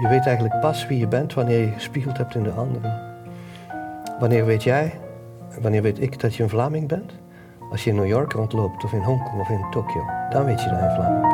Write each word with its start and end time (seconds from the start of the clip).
Je 0.00 0.08
weet 0.08 0.26
eigenlijk 0.26 0.60
pas 0.60 0.86
wie 0.86 0.98
je 0.98 1.06
bent 1.06 1.34
wanneer 1.34 1.58
je 1.58 1.72
gespiegeld 1.72 2.18
hebt 2.18 2.34
in 2.34 2.42
de 2.42 2.50
anderen. 2.50 3.00
Wanneer 4.18 4.44
weet 4.44 4.62
jij, 4.62 5.00
wanneer 5.60 5.82
weet 5.82 6.00
ik 6.00 6.20
dat 6.20 6.34
je 6.34 6.42
een 6.42 6.48
Vlaming 6.48 6.88
bent? 6.88 7.12
Als 7.70 7.84
je 7.84 7.90
in 7.90 7.96
New 7.96 8.06
York 8.06 8.32
rondloopt, 8.32 8.84
of 8.84 8.92
in 8.92 9.02
Hongkong, 9.02 9.40
of 9.40 9.48
in 9.48 9.64
Tokio. 9.70 10.04
Dan 10.30 10.44
weet 10.44 10.62
je 10.62 10.68
dat 10.68 10.78
je 10.78 10.84
een 10.84 10.94
Vlaming 10.94 11.20
bent. 11.20 11.30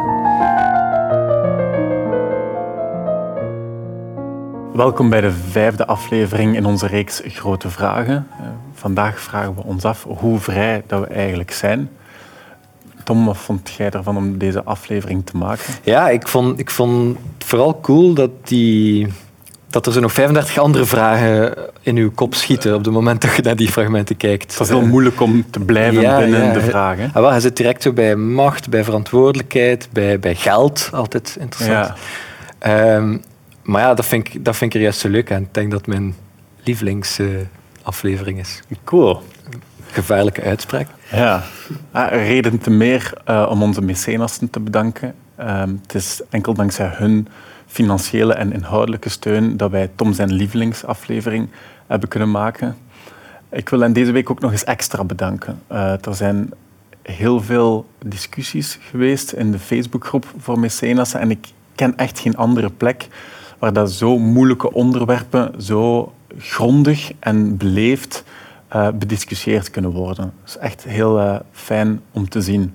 Welkom 4.77 5.11
bij 5.11 5.21
de 5.21 5.33
vijfde 5.33 5.87
aflevering 5.87 6.56
in 6.56 6.67
onze 6.67 6.87
reeks 6.87 7.22
Grote 7.25 7.71
Vragen. 7.71 8.27
Uh, 8.40 8.47
vandaag 8.72 9.21
vragen 9.21 9.54
we 9.54 9.63
ons 9.65 9.85
af 9.85 10.06
hoe 10.19 10.38
vrij 10.38 10.83
dat 10.87 11.01
we 11.01 11.06
eigenlijk 11.06 11.51
zijn. 11.51 11.90
Tom, 13.04 13.25
wat 13.25 13.37
vond 13.37 13.71
jij 13.71 13.90
ervan 13.90 14.17
om 14.17 14.38
deze 14.38 14.65
aflevering 14.65 15.27
te 15.27 15.37
maken? 15.37 15.75
Ja, 15.83 16.09
ik 16.09 16.29
vond, 16.29 16.59
ik 16.59 16.70
vond 16.70 17.19
vooral 17.48 17.80
cool 17.80 18.15
dat, 18.15 18.30
die, 18.42 19.06
dat 19.70 19.86
er 19.86 19.92
zo 19.92 20.00
nog 20.00 20.12
35 20.12 20.59
andere 20.59 20.84
vragen 20.84 21.54
in 21.82 21.96
uw 21.96 22.10
kop 22.10 22.34
schieten 22.34 22.74
op 22.74 22.84
het 22.84 22.92
moment 22.92 23.20
dat 23.20 23.36
je 23.36 23.42
naar 23.42 23.56
die 23.56 23.68
fragmenten 23.68 24.16
kijkt. 24.16 24.52
Het 24.52 24.60
is 24.60 24.68
heel 24.68 24.86
moeilijk 24.86 25.20
om 25.20 25.50
te 25.50 25.60
blijven 25.60 26.00
Ja, 26.00 26.18
binnen 26.18 26.45
ja. 26.45 26.52
de 26.52 26.60
vragen. 26.60 27.06
Ah, 27.06 27.14
wel, 27.14 27.30
hij 27.30 27.40
zit 27.40 27.56
direct 27.56 27.82
zo 27.82 27.92
bij 27.92 28.16
macht, 28.16 28.68
bij 28.68 28.84
verantwoordelijkheid, 28.84 29.88
bij, 29.92 30.18
bij 30.18 30.34
geld. 30.34 30.90
Altijd 30.92 31.37
interessant. 31.40 31.87
Ja. 31.87 31.96
Ehm, 32.59 33.16
maar 33.62 33.82
ja, 33.82 33.95
dat 33.95 34.06
vind, 34.06 34.26
ik, 34.26 34.45
dat 34.45 34.56
vind 34.56 34.70
ik 34.70 34.76
er 34.76 34.82
juist 34.82 35.01
zo 35.01 35.09
leuk 35.09 35.32
aan. 35.32 35.42
Ik 35.42 35.54
denk 35.54 35.70
dat 35.70 35.87
mijn 35.87 36.15
lievelingsaflevering 36.65 38.38
is. 38.38 38.60
Cool. 38.84 39.23
Gevaarlijke 39.98 40.43
uitspraak. 40.43 40.88
Ja, 41.11 41.43
Ah, 41.91 42.11
reden 42.11 42.59
te 42.59 42.70
meer 42.70 43.12
eh, 43.25 43.47
om 43.51 43.62
onze 43.62 43.83
mecenassen 43.83 44.51
te 44.51 44.61
bedanken. 44.61 45.15
Ehm, 45.37 45.74
het 45.83 45.95
is 45.95 46.21
enkel 46.30 46.55
dankzij 46.55 46.91
hun 46.93 47.29
financiële 47.66 48.34
en 48.34 48.52
inhoudelijke 48.52 49.09
steun 49.09 49.57
dat 49.57 49.71
wij 49.71 49.91
Tom 49.95 50.12
zijn 50.12 50.32
lievelingsaflevering 50.32 51.49
hebben 51.87 52.09
kunnen 52.09 52.30
maken. 52.30 52.77
Ik 53.51 53.68
wil 53.68 53.80
hen 53.80 53.93
deze 53.93 54.13
week 54.13 54.30
ook 54.30 54.40
nog 54.40 54.51
eens 54.51 54.65
extra 54.65 55.05
bedanken. 55.05 55.63
Eh, 55.66 55.93
er 56.07 56.15
zijn 56.15 56.51
heel 57.02 57.40
veel 57.40 57.87
discussies 58.05 58.79
geweest 58.90 59.33
in 59.33 59.52
de 59.52 59.59
Facebookgroep 59.59 60.27
voor 60.38 60.59
mecenassen 60.59 61.21
en 61.21 61.30
ik 61.30 61.46
ken 61.74 61.96
echt 61.96 62.18
geen 62.18 62.37
andere 62.37 62.71
plek 62.71 63.09
waar 63.59 63.73
dat 63.73 63.93
zo 63.93 64.19
moeilijke 64.19 64.73
onderwerpen 64.73 65.62
zo 65.62 66.12
grondig 66.39 67.12
en 67.19 67.57
beleefd 67.57 68.25
eh, 68.69 68.89
bediscussieerd 68.95 69.71
kunnen 69.71 69.91
worden. 69.91 70.33
Dat 70.45 70.49
is 70.49 70.57
echt 70.57 70.85
heel 70.85 71.21
eh, 71.21 71.37
fijn 71.53 72.01
om 72.13 72.29
te 72.29 72.41
zien. 72.41 72.75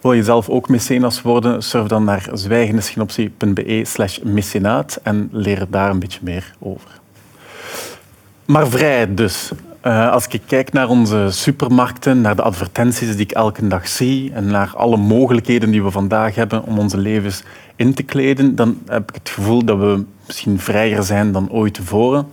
Wil 0.00 0.12
je 0.12 0.22
zelf 0.22 0.48
ook 0.48 0.68
mecenas 0.68 1.22
worden? 1.22 1.62
Surf 1.62 1.86
dan 1.86 2.04
naar 2.04 2.28
zwijgendeschinoptie.be 2.32 3.84
slash 3.84 4.18
mecenaat 4.18 5.00
en 5.02 5.28
leer 5.32 5.66
daar 5.68 5.90
een 5.90 5.98
beetje 5.98 6.20
meer 6.22 6.54
over. 6.58 6.90
Maar 8.44 8.68
vrijheid 8.68 9.16
dus. 9.16 9.52
Eh, 9.80 10.10
als 10.10 10.26
ik 10.26 10.42
kijk 10.46 10.72
naar 10.72 10.88
onze 10.88 11.26
supermarkten, 11.30 12.20
naar 12.20 12.36
de 12.36 12.42
advertenties 12.42 13.10
die 13.10 13.24
ik 13.24 13.32
elke 13.32 13.66
dag 13.66 13.88
zie 13.88 14.32
en 14.32 14.46
naar 14.46 14.72
alle 14.74 14.96
mogelijkheden 14.96 15.70
die 15.70 15.82
we 15.82 15.90
vandaag 15.90 16.34
hebben 16.34 16.64
om 16.64 16.78
onze 16.78 16.98
levens 16.98 17.42
in 17.76 17.94
te 17.94 18.02
kleden, 18.02 18.54
dan 18.54 18.78
heb 18.86 19.08
ik 19.08 19.14
het 19.14 19.28
gevoel 19.28 19.64
dat 19.64 19.78
we 19.78 20.04
misschien 20.26 20.58
vrijer 20.58 21.02
zijn 21.02 21.32
dan 21.32 21.50
ooit 21.50 21.74
tevoren. 21.74 22.26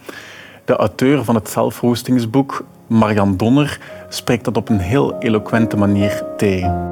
De 0.65 0.75
auteur 0.75 1.23
van 1.23 1.35
het 1.35 1.49
zelfroostingsboek, 1.49 2.65
Marian 2.93 3.37
Donner, 3.37 3.79
spreekt 4.09 4.45
dat 4.45 4.57
op 4.57 4.69
een 4.69 4.79
heel 4.79 5.19
eloquente 5.19 5.77
manier 5.77 6.23
tegen. 6.37 6.91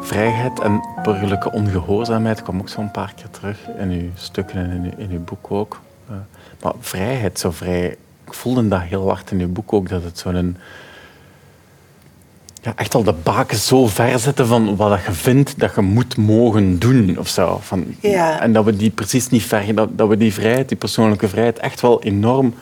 Vrijheid 0.00 0.60
en 0.60 0.80
burgerlijke 1.02 1.52
ongehoorzaamheid 1.52 2.42
kwam 2.42 2.60
ook 2.60 2.68
zo'n 2.68 2.90
paar 2.90 3.12
keer 3.16 3.30
terug 3.30 3.68
in 3.78 3.90
uw 3.90 4.10
stukken 4.14 4.56
en 4.56 4.70
in 4.70 4.84
uw, 4.84 5.04
in 5.04 5.10
uw 5.10 5.24
boek 5.24 5.50
ook. 5.50 5.80
Uh, 6.10 6.16
maar 6.62 6.72
vrijheid, 6.80 7.38
zo 7.38 7.50
vrij... 7.50 7.96
Ik 8.26 8.34
voelde 8.34 8.68
dat 8.68 8.80
heel 8.80 9.08
hard 9.08 9.30
in 9.30 9.40
uw 9.40 9.52
boek 9.52 9.72
ook, 9.72 9.88
dat 9.88 10.02
het 10.02 10.18
zo'n... 10.18 10.56
Ja, 12.62 12.72
echt 12.76 12.94
al 12.94 13.02
de 13.02 13.14
baken 13.22 13.56
zo 13.56 13.86
ver 13.86 14.18
zetten 14.18 14.46
van 14.46 14.76
wat 14.76 15.00
je 15.06 15.12
vindt 15.12 15.58
dat 15.58 15.74
je 15.74 15.80
moet 15.80 16.16
mogen 16.16 16.78
doen 16.78 17.18
of 17.18 17.28
zo. 17.28 17.58
Van, 17.62 17.84
Ja. 18.00 18.40
En 18.40 18.52
dat 18.52 18.64
we 18.64 18.76
die 18.76 18.90
precies 18.90 19.28
niet 19.28 19.42
ver... 19.42 19.74
Dat, 19.74 19.88
dat 19.98 20.08
we 20.08 20.16
die 20.16 20.32
vrijheid, 20.32 20.68
die 20.68 20.78
persoonlijke 20.78 21.28
vrijheid, 21.28 21.58
echt 21.58 21.80
wel 21.80 22.02
enorm 22.02 22.54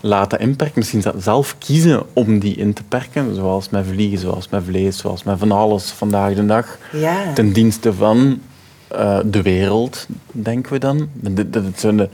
laten 0.00 0.38
inperken. 0.38 0.78
Misschien 0.78 1.04
zelf 1.16 1.56
kiezen 1.58 2.02
om 2.12 2.38
die 2.38 2.56
in 2.56 2.72
te 2.72 2.82
perken. 2.82 3.34
Zoals 3.34 3.68
met 3.68 3.86
vliegen, 3.86 4.18
zoals 4.18 4.48
met 4.48 4.62
vlees, 4.64 4.98
zoals 4.98 5.22
met 5.22 5.38
van 5.38 5.52
alles 5.52 5.90
vandaag 5.90 6.34
de 6.34 6.46
dag. 6.46 6.78
Ja. 6.92 7.32
Ten 7.32 7.52
dienste 7.52 7.92
van 7.92 8.40
eh, 8.88 9.18
de 9.24 9.42
wereld, 9.42 10.06
denken 10.32 10.72
we 10.72 10.78
dan. 10.78 11.08
Dat, 11.12 11.52
dat 11.52 11.64
het 11.64 11.80
zo'n 11.80 12.08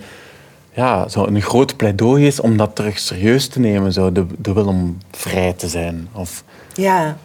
ja, 0.72 1.08
zo 1.08 1.26
een 1.26 1.42
groot 1.42 1.76
pleidooi 1.76 2.26
is 2.26 2.40
om 2.40 2.56
dat 2.56 2.76
terug 2.76 2.98
serieus 2.98 3.48
te 3.48 3.60
nemen. 3.60 3.92
Zo, 3.92 4.12
de, 4.12 4.26
de 4.38 4.52
wil 4.52 4.66
om 4.66 4.98
vrij 5.10 5.52
te 5.52 5.68
zijn. 5.68 6.08
Of, 6.12 6.44
Ja. 6.74 7.16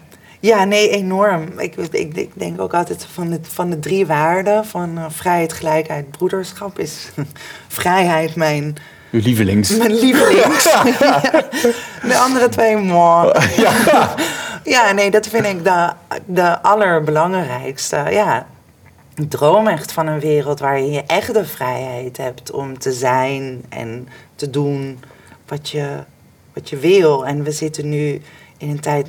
Ja, 0.43 0.63
nee, 0.63 0.89
enorm. 0.89 1.59
Ik, 1.59 1.75
ik, 1.75 2.15
ik 2.15 2.31
denk 2.33 2.61
ook 2.61 2.73
altijd 2.73 3.07
van 3.13 3.29
de, 3.29 3.39
van 3.41 3.69
de 3.69 3.79
drie 3.79 4.05
waarden 4.05 4.65
van 4.65 4.97
eh, 4.97 5.05
vrijheid, 5.09 5.53
gelijkheid, 5.53 6.11
broederschap 6.11 6.79
is 6.79 7.09
vrijheid 7.67 8.35
mijn, 8.35 8.75
uw 9.11 9.19
lievelings. 9.19 9.69
mijn 9.77 9.93
lievelings. 9.93 10.63
Ja. 10.63 11.21
De 12.09 12.17
andere 12.17 12.49
twee, 12.49 12.77
moi. 12.77 13.31
Ja. 13.57 14.15
Ja, 14.63 14.91
nee, 14.91 15.11
dat 15.11 15.27
vind 15.27 15.45
ik 15.45 15.63
de, 15.63 15.91
de 16.25 16.61
allerbelangrijkste. 16.61 18.05
Ja, 18.09 18.47
ik 19.15 19.29
droom 19.29 19.67
echt 19.67 19.91
van 19.91 20.07
een 20.07 20.19
wereld 20.19 20.59
waarin 20.59 20.91
je 20.91 21.03
echt 21.07 21.33
de 21.33 21.45
vrijheid 21.45 22.17
hebt 22.17 22.51
om 22.51 22.79
te 22.79 22.91
zijn 22.91 23.65
en 23.69 24.07
te 24.35 24.49
doen 24.49 24.99
wat 25.47 25.69
je, 25.69 25.97
wat 26.53 26.69
je 26.69 26.77
wil. 26.77 27.25
En 27.25 27.43
we 27.43 27.51
zitten 27.51 27.89
nu 27.89 28.21
in 28.57 28.69
een 28.69 28.79
tijd 28.79 29.07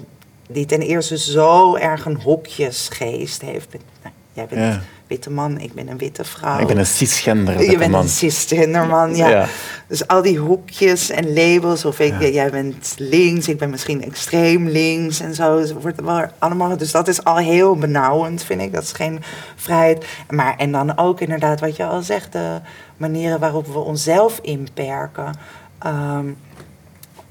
die 0.48 0.66
ten 0.66 0.80
eerste 0.80 1.18
zo 1.18 1.74
erg 1.76 2.04
een 2.06 2.20
hokjesgeest 2.20 3.40
heeft. 3.42 3.72
Nou, 4.02 4.14
jij 4.32 4.46
bent 4.46 4.60
Ja. 4.60 4.70
een 4.72 4.80
witte 5.06 5.30
man, 5.30 5.58
ik 5.60 5.72
ben 5.74 5.88
een 5.88 5.98
witte 5.98 6.24
vrouw. 6.24 6.58
Ik 6.58 6.66
ben 6.66 6.78
een 6.78 6.86
cisgender. 6.86 7.52
Je 7.54 7.58
witte 7.58 7.76
bent 7.76 7.90
man. 7.90 8.02
een 8.02 8.08
cisgenderman, 8.08 9.16
ja. 9.16 9.28
Ja. 9.28 9.46
Dus 9.88 10.06
al 10.06 10.22
die 10.22 10.38
hoekjes 10.38 11.10
en 11.10 11.32
labels, 11.32 11.84
of 11.84 11.98
ik, 12.00 12.20
Ja. 12.20 12.28
jij 12.28 12.50
bent 12.50 12.94
links, 12.98 13.48
ik 13.48 13.58
ben 13.58 13.70
misschien 13.70 14.04
extreem 14.04 14.68
links 14.68 15.20
en 15.20 15.34
zo. 15.34 15.58
Het 15.58 15.72
wordt 15.82 16.00
wel 16.00 16.24
allemaal, 16.38 16.76
dus 16.76 16.90
dat 16.92 17.08
is 17.08 17.24
al 17.24 17.36
heel 17.36 17.76
benauwend, 17.76 18.42
vind 18.44 18.60
ik. 18.60 18.72
Dat 18.72 18.82
is 18.82 18.92
geen 18.92 19.22
vrijheid. 19.56 20.04
Maar, 20.30 20.56
en 20.56 20.72
dan 20.72 20.98
ook 20.98 21.20
inderdaad, 21.20 21.60
wat 21.60 21.76
je 21.76 21.84
al 21.86 22.02
zegt, 22.02 22.32
de 22.32 22.60
manieren 22.96 23.40
waarop 23.40 23.66
we 23.66 23.78
onszelf 23.78 24.38
inperken. 24.42 25.34
Ehm, 25.78 26.26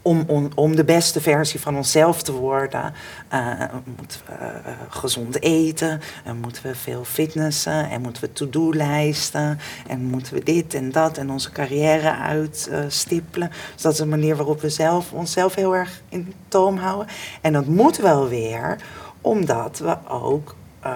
om, 0.03 0.23
om, 0.27 0.49
om 0.55 0.75
de 0.75 0.83
beste 0.83 1.21
versie 1.21 1.59
van 1.59 1.75
onszelf 1.75 2.23
te 2.23 2.31
worden, 2.31 2.93
eh, 3.27 3.49
moeten 3.97 4.19
we 4.25 4.33
eh, 4.33 4.73
gezond 4.89 5.41
eten, 5.41 6.01
en 6.23 6.37
moeten 6.37 6.63
we 6.63 6.75
veel 6.75 7.03
fitnessen, 7.03 7.89
en 7.89 8.01
moeten 8.01 8.23
we 8.23 8.33
to-do-lijsten, 8.33 9.59
en 9.87 10.01
moeten 10.01 10.33
we 10.33 10.43
dit 10.43 10.73
en 10.73 10.91
dat, 10.91 11.17
en 11.17 11.31
onze 11.31 11.51
carrière 11.51 12.15
uitstippelen. 12.15 13.51
dus 13.73 13.81
dat 13.81 13.93
is 13.93 13.99
een 13.99 14.09
manier 14.09 14.35
waarop 14.35 14.61
we 14.61 14.69
zelf, 14.69 15.11
onszelf 15.11 15.55
heel 15.55 15.75
erg 15.75 16.01
in 16.09 16.33
toom 16.47 16.77
houden. 16.77 17.07
En 17.41 17.53
dat 17.53 17.65
moet 17.65 17.97
wel 17.97 18.27
weer, 18.27 18.77
omdat 19.21 19.77
we 19.77 19.97
ook, 20.07 20.55
eh, 20.79 20.95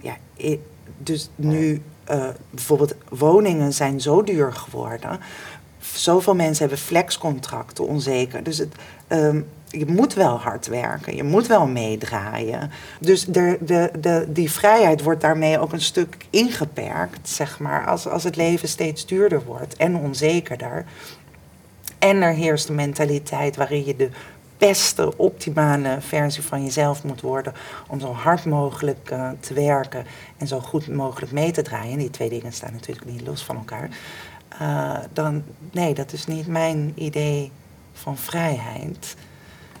ja, 0.00 0.16
dus 0.98 1.30
nu 1.34 1.82
bijvoorbeeld 2.50 2.94
woningen 3.08 3.72
zijn 3.72 4.00
zo 4.00 4.22
duur 4.22 4.52
geworden 4.52 5.20
zoveel 5.96 6.34
mensen 6.34 6.66
hebben 6.66 6.84
flexcontracten, 6.84 7.86
onzeker. 7.86 8.42
Dus 8.42 8.58
het, 8.58 8.74
ehm, 9.08 9.40
je 9.68 9.86
moet 9.86 10.14
wel 10.14 10.38
hard 10.38 10.66
werken, 10.66 11.16
je 11.16 11.22
moet 11.22 11.46
wel 11.46 11.66
meedraaien. 11.66 12.70
Dus 13.00 13.24
de, 13.24 13.58
de, 14.00 14.26
die 14.28 14.50
vrijheid 14.50 15.02
wordt 15.02 15.20
daarmee 15.20 15.58
ook 15.58 15.72
een 15.72 15.80
stuk 15.80 16.16
ingeperkt, 16.30 17.28
zeg 17.28 17.58
maar, 17.58 17.86
als, 17.86 18.08
als 18.08 18.24
het 18.24 18.36
leven 18.36 18.68
steeds 18.68 19.06
duurder 19.06 19.44
wordt 19.44 19.76
en 19.76 19.96
onzekerder. 19.96 20.84
En 21.98 22.22
er 22.22 22.32
heerst 22.32 22.68
een 22.68 22.74
mentaliteit 22.74 23.56
waarin 23.56 23.84
je 23.84 23.96
de 23.96 24.10
beste, 24.58 25.16
optimale 25.16 25.96
versie 26.00 26.42
van 26.42 26.64
jezelf 26.64 27.04
moet 27.04 27.20
worden 27.20 27.52
om 27.88 28.00
zo 28.00 28.12
hard 28.12 28.44
mogelijk 28.44 29.10
eh, 29.10 29.30
te 29.40 29.54
werken 29.54 30.06
en 30.36 30.46
zo 30.46 30.60
goed 30.60 30.88
mogelijk 30.88 31.32
mee 31.32 31.50
te 31.50 31.62
draaien. 31.62 31.92
En 31.92 31.98
die 31.98 32.10
twee 32.10 32.28
dingen 32.28 32.52
staan 32.52 32.72
natuurlijk 32.72 33.06
niet 33.06 33.26
los 33.26 33.44
van 33.44 33.56
elkaar. 33.56 33.88
Uh, 34.62 34.98
dan, 35.12 35.44
nee, 35.72 35.94
dat 35.94 36.12
is 36.12 36.26
niet 36.26 36.46
mijn 36.46 36.92
idee 36.94 37.52
van 37.92 38.16
vrijheid. 38.16 39.16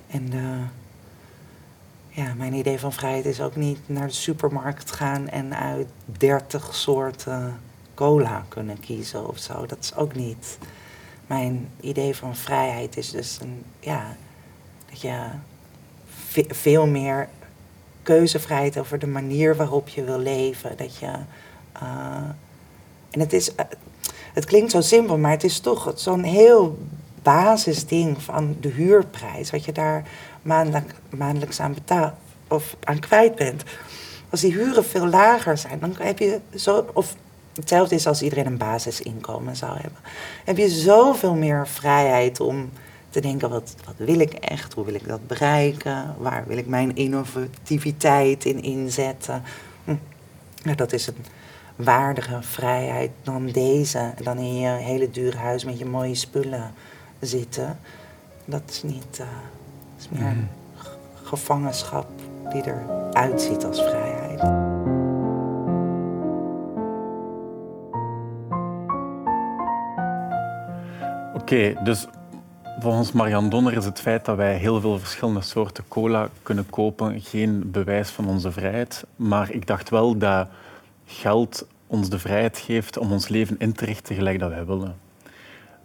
En 0.06 0.32
uh, 0.34 0.62
ja, 2.08 2.34
mijn 2.34 2.54
idee 2.54 2.78
van 2.78 2.92
vrijheid 2.92 3.24
is 3.24 3.40
ook 3.40 3.56
niet 3.56 3.78
naar 3.86 4.06
de 4.06 4.12
supermarkt 4.12 4.92
gaan 4.92 5.28
en 5.28 5.56
uit 5.56 5.88
dertig 6.06 6.74
soorten 6.74 7.60
cola 7.94 8.44
kunnen 8.48 8.80
kiezen 8.80 9.28
of 9.28 9.38
zo. 9.38 9.66
Dat 9.66 9.78
is 9.80 9.94
ook 9.94 10.14
niet. 10.14 10.58
Mijn 11.26 11.68
idee 11.80 12.16
van 12.16 12.36
vrijheid 12.36 12.96
is 12.96 13.10
dus 13.10 13.38
een, 13.40 13.64
ja, 13.80 14.16
dat 14.90 15.00
je 15.00 15.28
ve 16.06 16.44
veel 16.48 16.86
meer 16.86 17.28
keuzevrijheid 18.02 18.78
over 18.78 18.98
de 18.98 19.06
manier 19.06 19.56
waarop 19.56 19.88
je 19.88 20.04
wil 20.04 20.18
leven. 20.18 20.76
Dat 20.76 20.96
je, 20.96 21.12
eh, 21.72 22.28
en 23.10 23.20
het, 23.20 23.32
is, 23.32 23.54
eh, 23.54 23.64
het 24.32 24.44
klinkt 24.44 24.70
zo 24.70 24.80
simpel, 24.80 25.18
maar 25.18 25.30
het 25.30 25.44
is 25.44 25.58
toch 25.58 25.92
zo'n 25.94 26.22
heel 26.22 26.78
basisding 27.22 28.22
van 28.22 28.56
de 28.60 28.68
huurprijs. 28.68 29.50
Wat 29.50 29.64
je 29.64 29.72
daar 29.72 30.04
maandelijk, 30.42 30.94
maandelijks 31.10 31.60
aan 31.60 31.74
betaalt 31.74 32.12
of 32.48 32.76
aan 32.84 32.98
kwijt 32.98 33.34
bent. 33.34 33.62
Als 34.30 34.40
die 34.40 34.52
huren 34.52 34.84
veel 34.84 35.06
lager 35.06 35.58
zijn, 35.58 35.78
dan 35.78 35.94
heb 35.98 36.18
je 36.18 36.40
zo. 36.54 36.86
Of 36.92 37.14
hetzelfde 37.54 37.94
is 37.94 38.06
als 38.06 38.22
iedereen 38.22 38.46
een 38.46 38.56
basisinkomen 38.56 39.56
zou 39.56 39.72
hebben. 39.72 39.98
Heb 40.44 40.56
je 40.56 40.68
zoveel 40.68 41.34
meer 41.34 41.68
vrijheid 41.68 42.40
om 42.40 42.70
te 43.10 43.20
denken: 43.20 43.50
wat, 43.50 43.74
wat 43.84 43.94
wil 43.96 44.20
ik 44.20 44.32
echt? 44.32 44.72
Hoe 44.72 44.84
wil 44.84 44.94
ik 44.94 45.08
dat 45.08 45.26
bereiken? 45.26 46.14
Waar 46.18 46.44
wil 46.46 46.56
ik 46.56 46.66
mijn 46.66 46.96
innovativiteit 46.96 48.44
in 48.44 48.62
inzetten? 48.62 49.42
Hm. 49.84 49.96
Nou, 50.62 50.76
dat 50.76 50.92
is 50.92 51.06
een 51.06 51.24
waardige 51.76 52.42
vrijheid 52.42 53.10
dan 53.22 53.46
deze. 53.46 54.12
Dan 54.22 54.38
in 54.38 54.56
je 54.56 54.68
hele 54.68 55.10
dure 55.10 55.36
huis 55.36 55.64
met 55.64 55.78
je 55.78 55.86
mooie 55.86 56.14
spullen 56.14 56.70
zitten. 57.20 57.78
Dat 58.44 58.62
is 58.66 58.82
niet. 58.82 59.18
Uh, 59.20 59.26
is 59.98 60.08
meer 60.08 60.22
Mhm. 60.22 60.44
gevangenschap 61.22 62.06
die 62.52 62.62
eruit 62.66 63.40
ziet 63.42 63.64
als 63.64 63.82
vrijheid. 63.82 64.40
Oké, 71.34 71.74
dus 71.84 72.06
volgens 72.80 73.12
Marianne 73.12 73.48
Donner 73.48 73.76
is 73.76 73.84
het 73.84 74.00
feit 74.00 74.24
dat 74.24 74.36
wij 74.36 74.56
heel 74.56 74.80
veel 74.80 74.98
verschillende 74.98 75.40
soorten 75.40 75.84
cola 75.88 76.28
kunnen 76.42 76.70
kopen 76.70 77.20
geen 77.20 77.70
bewijs 77.70 78.08
van 78.10 78.28
onze 78.28 78.52
vrijheid. 78.52 79.04
Maar 79.16 79.50
ik 79.50 79.66
dacht 79.66 79.90
wel 79.90 80.18
dat 80.18 80.48
geld 81.06 81.66
ons 81.86 82.08
de 82.08 82.18
vrijheid 82.18 82.58
geeft 82.58 82.98
om 82.98 83.12
ons 83.12 83.28
leven 83.28 83.56
in 83.58 83.72
te 83.72 83.84
richten 83.84 84.14
gelijk 84.14 84.38
dat 84.38 84.50
wij 84.50 84.66
willen. 84.66 84.96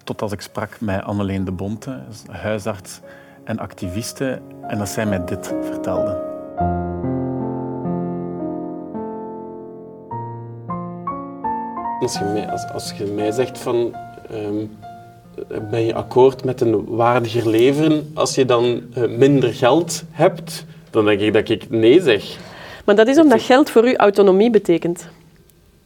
Totdat 0.03 0.31
ik 0.31 0.41
sprak 0.41 0.81
met 0.81 1.03
Anneleen 1.03 1.45
de 1.45 1.51
Bonte, 1.51 1.99
huisarts 2.29 2.99
en 3.43 3.59
activiste, 3.59 4.41
en 4.67 4.77
dat 4.77 4.89
zij 4.89 5.05
mij 5.05 5.25
dit 5.25 5.53
vertelde. 5.61 6.27
Als 11.99 12.17
je 12.17 12.23
mij, 12.23 12.49
als, 12.49 12.69
als 12.71 12.93
zegt 13.35 13.57
van... 13.57 13.95
ehm, 14.29 14.65
ben 15.69 15.85
je 15.85 15.93
akkoord 15.93 16.43
met 16.43 16.61
een 16.61 16.85
waardiger 16.85 17.49
leven 17.49 18.11
als 18.13 18.35
je 18.35 18.45
dan 18.45 18.81
eh, 18.93 19.07
minder 19.07 19.53
geld 19.53 20.03
hebt? 20.11 20.65
Dan 20.89 21.05
denk 21.05 21.19
ik 21.19 21.33
dat 21.33 21.49
ik 21.49 21.69
nee 21.69 22.01
zeg. 22.01 22.37
Maar 22.89 22.97
dat 22.97 23.07
is 23.07 23.19
omdat 23.19 23.41
geld 23.41 23.69
voor 23.69 23.87
u 23.87 23.95
autonomie 23.95 24.49
betekent 24.49 25.07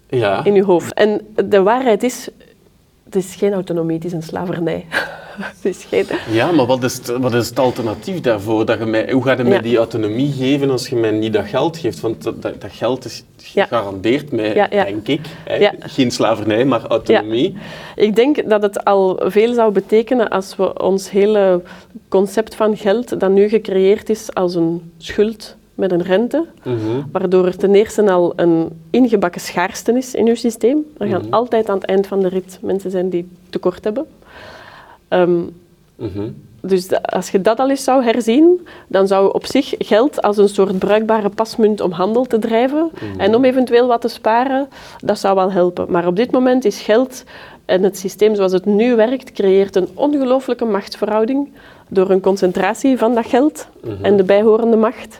Ja. 0.09 0.43
in 0.45 0.53
uw 0.55 0.63
hoofd. 0.63 0.93
En 0.93 1.21
de 1.45 1.61
waarheid 1.61 2.03
is, 2.03 2.29
het 3.03 3.15
is 3.15 3.35
geen 3.35 3.53
autonomie, 3.53 3.95
het 3.95 4.05
is 4.05 4.11
een 4.13 4.23
slavernij. 4.23 4.85
is 5.61 5.83
geen... 5.83 6.05
Ja, 6.31 6.51
maar 6.51 6.65
wat 6.65 6.83
is, 6.83 6.93
het, 6.93 7.07
wat 7.07 7.33
is 7.33 7.49
het 7.49 7.59
alternatief 7.59 8.21
daarvoor? 8.21 8.65
Dat 8.65 8.79
je 8.79 8.85
mij, 8.85 9.11
hoe 9.11 9.23
ga 9.23 9.31
je 9.37 9.43
mij 9.43 9.51
Ja. 9.53 9.61
die 9.61 9.77
autonomie 9.77 10.31
geven 10.31 10.69
als 10.69 10.87
je 10.89 10.95
mij 10.95 11.11
niet 11.11 11.33
dat 11.33 11.45
geld 11.45 11.77
geeft? 11.77 11.99
Want 11.99 12.23
dat, 12.23 12.41
dat, 12.41 12.55
geld 12.67 13.05
is 13.05 13.23
Ja. 13.53 13.65
gegarandeerd 13.65 14.31
mij, 14.31 14.53
Ja, 14.55 14.67
denk 14.67 15.07
ik. 15.07 15.21
Geen 15.79 16.11
slavernij, 16.11 16.65
maar 16.65 16.85
autonomie. 16.87 17.57
Ik 17.95 18.15
denk 18.15 18.49
dat 18.49 18.61
het 18.61 18.83
al 18.85 19.19
veel 19.23 19.53
zou 19.53 19.71
betekenen 19.71 20.29
als 20.29 20.55
we 20.55 20.81
ons 20.83 21.11
hele 21.11 21.61
concept 22.07 22.55
van 22.55 22.77
geld, 22.77 23.19
dat 23.19 23.31
nu 23.31 23.49
gecreëerd 23.49 24.09
is 24.09 24.33
als 24.33 24.55
een 24.55 24.91
schuld 24.97 25.55
met 25.75 25.91
een 25.91 26.01
rente, 26.03 26.45
Mhm. 26.63 27.01
waardoor 27.11 27.45
er 27.45 27.57
ten 27.57 27.75
eerste 27.75 28.11
al 28.11 28.33
een 28.35 28.69
ingebakken 28.89 29.41
schaarste 29.41 29.97
is 29.97 30.13
in 30.15 30.27
uw 30.27 30.35
systeem. 30.35 30.85
Er 30.97 31.07
gaan 31.07 31.21
Mhm. 31.21 31.33
altijd 31.33 31.69
aan 31.69 31.75
het 31.77 31.85
eind 31.85 32.07
van 32.07 32.19
de 32.19 32.27
rit 32.27 32.57
mensen 32.61 32.91
zijn 32.91 33.09
die 33.09 33.27
tekort 33.49 33.83
hebben. 33.83 34.05
Ehm, 35.07 35.39
Mhm. 35.95 36.29
dus 36.61 37.01
als 37.01 37.29
je 37.29 37.41
dat 37.41 37.59
al 37.59 37.69
eens 37.69 37.83
zou 37.83 38.03
herzien, 38.03 38.67
dan 38.87 39.07
zou 39.07 39.33
op 39.33 39.45
zich 39.45 39.73
geld 39.77 40.21
als 40.21 40.37
een 40.37 40.49
soort 40.49 40.77
bruikbare 40.79 41.29
pasmunt 41.29 41.81
om 41.81 41.91
handel 41.91 42.25
te 42.25 42.39
drijven 42.39 42.89
en 43.17 43.35
om 43.35 43.43
eventueel 43.45 43.87
wat 43.87 44.01
te 44.01 44.07
sparen, 44.07 44.67
dat 44.99 45.19
zou 45.19 45.35
wel 45.35 45.51
helpen. 45.51 45.85
Maar 45.91 46.07
op 46.07 46.15
dit 46.15 46.31
moment 46.31 46.65
is 46.65 46.81
geld 46.81 47.23
en 47.65 47.83
het 47.83 47.97
systeem 47.97 48.35
zoals 48.35 48.51
het 48.51 48.65
nu 48.65 48.95
werkt, 48.95 49.31
creëert 49.31 49.75
een 49.75 49.87
ongelooflijke 49.93 50.65
machtsverhouding 50.65 51.49
door 51.89 52.09
een 52.09 52.21
concentratie 52.21 52.97
van 52.97 53.13
dat 53.15 53.25
geld 53.25 53.67
en 54.01 54.17
de 54.17 54.23
bijhorende 54.23 54.77
macht. 54.77 55.19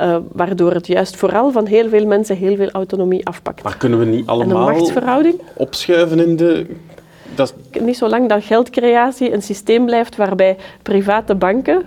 Eh, 0.00 0.16
waardoor 0.32 0.72
het 0.72 0.86
juist 0.86 1.16
vooral 1.16 1.50
van 1.52 1.66
heel 1.66 1.88
veel 1.88 2.06
mensen 2.06 2.36
heel 2.36 2.56
veel 2.56 2.70
autonomie 2.70 3.26
afpakt. 3.26 3.62
Maar 3.62 3.76
kunnen 3.76 3.98
we 3.98 4.04
niet 4.04 4.26
allemaal 4.26 4.64
machtsverhouding, 4.70 5.40
opschuiven 5.54 6.18
in 6.18 6.36
de... 6.36 6.66
Dat 7.34 7.54
is- 7.70 7.80
niet 7.80 7.96
zolang 7.96 8.28
dat 8.28 8.44
geldcreatie 8.44 9.32
een 9.32 9.42
systeem 9.42 9.84
blijft 9.84 10.16
waarbij 10.16 10.56
private 10.82 11.34
banken 11.34 11.82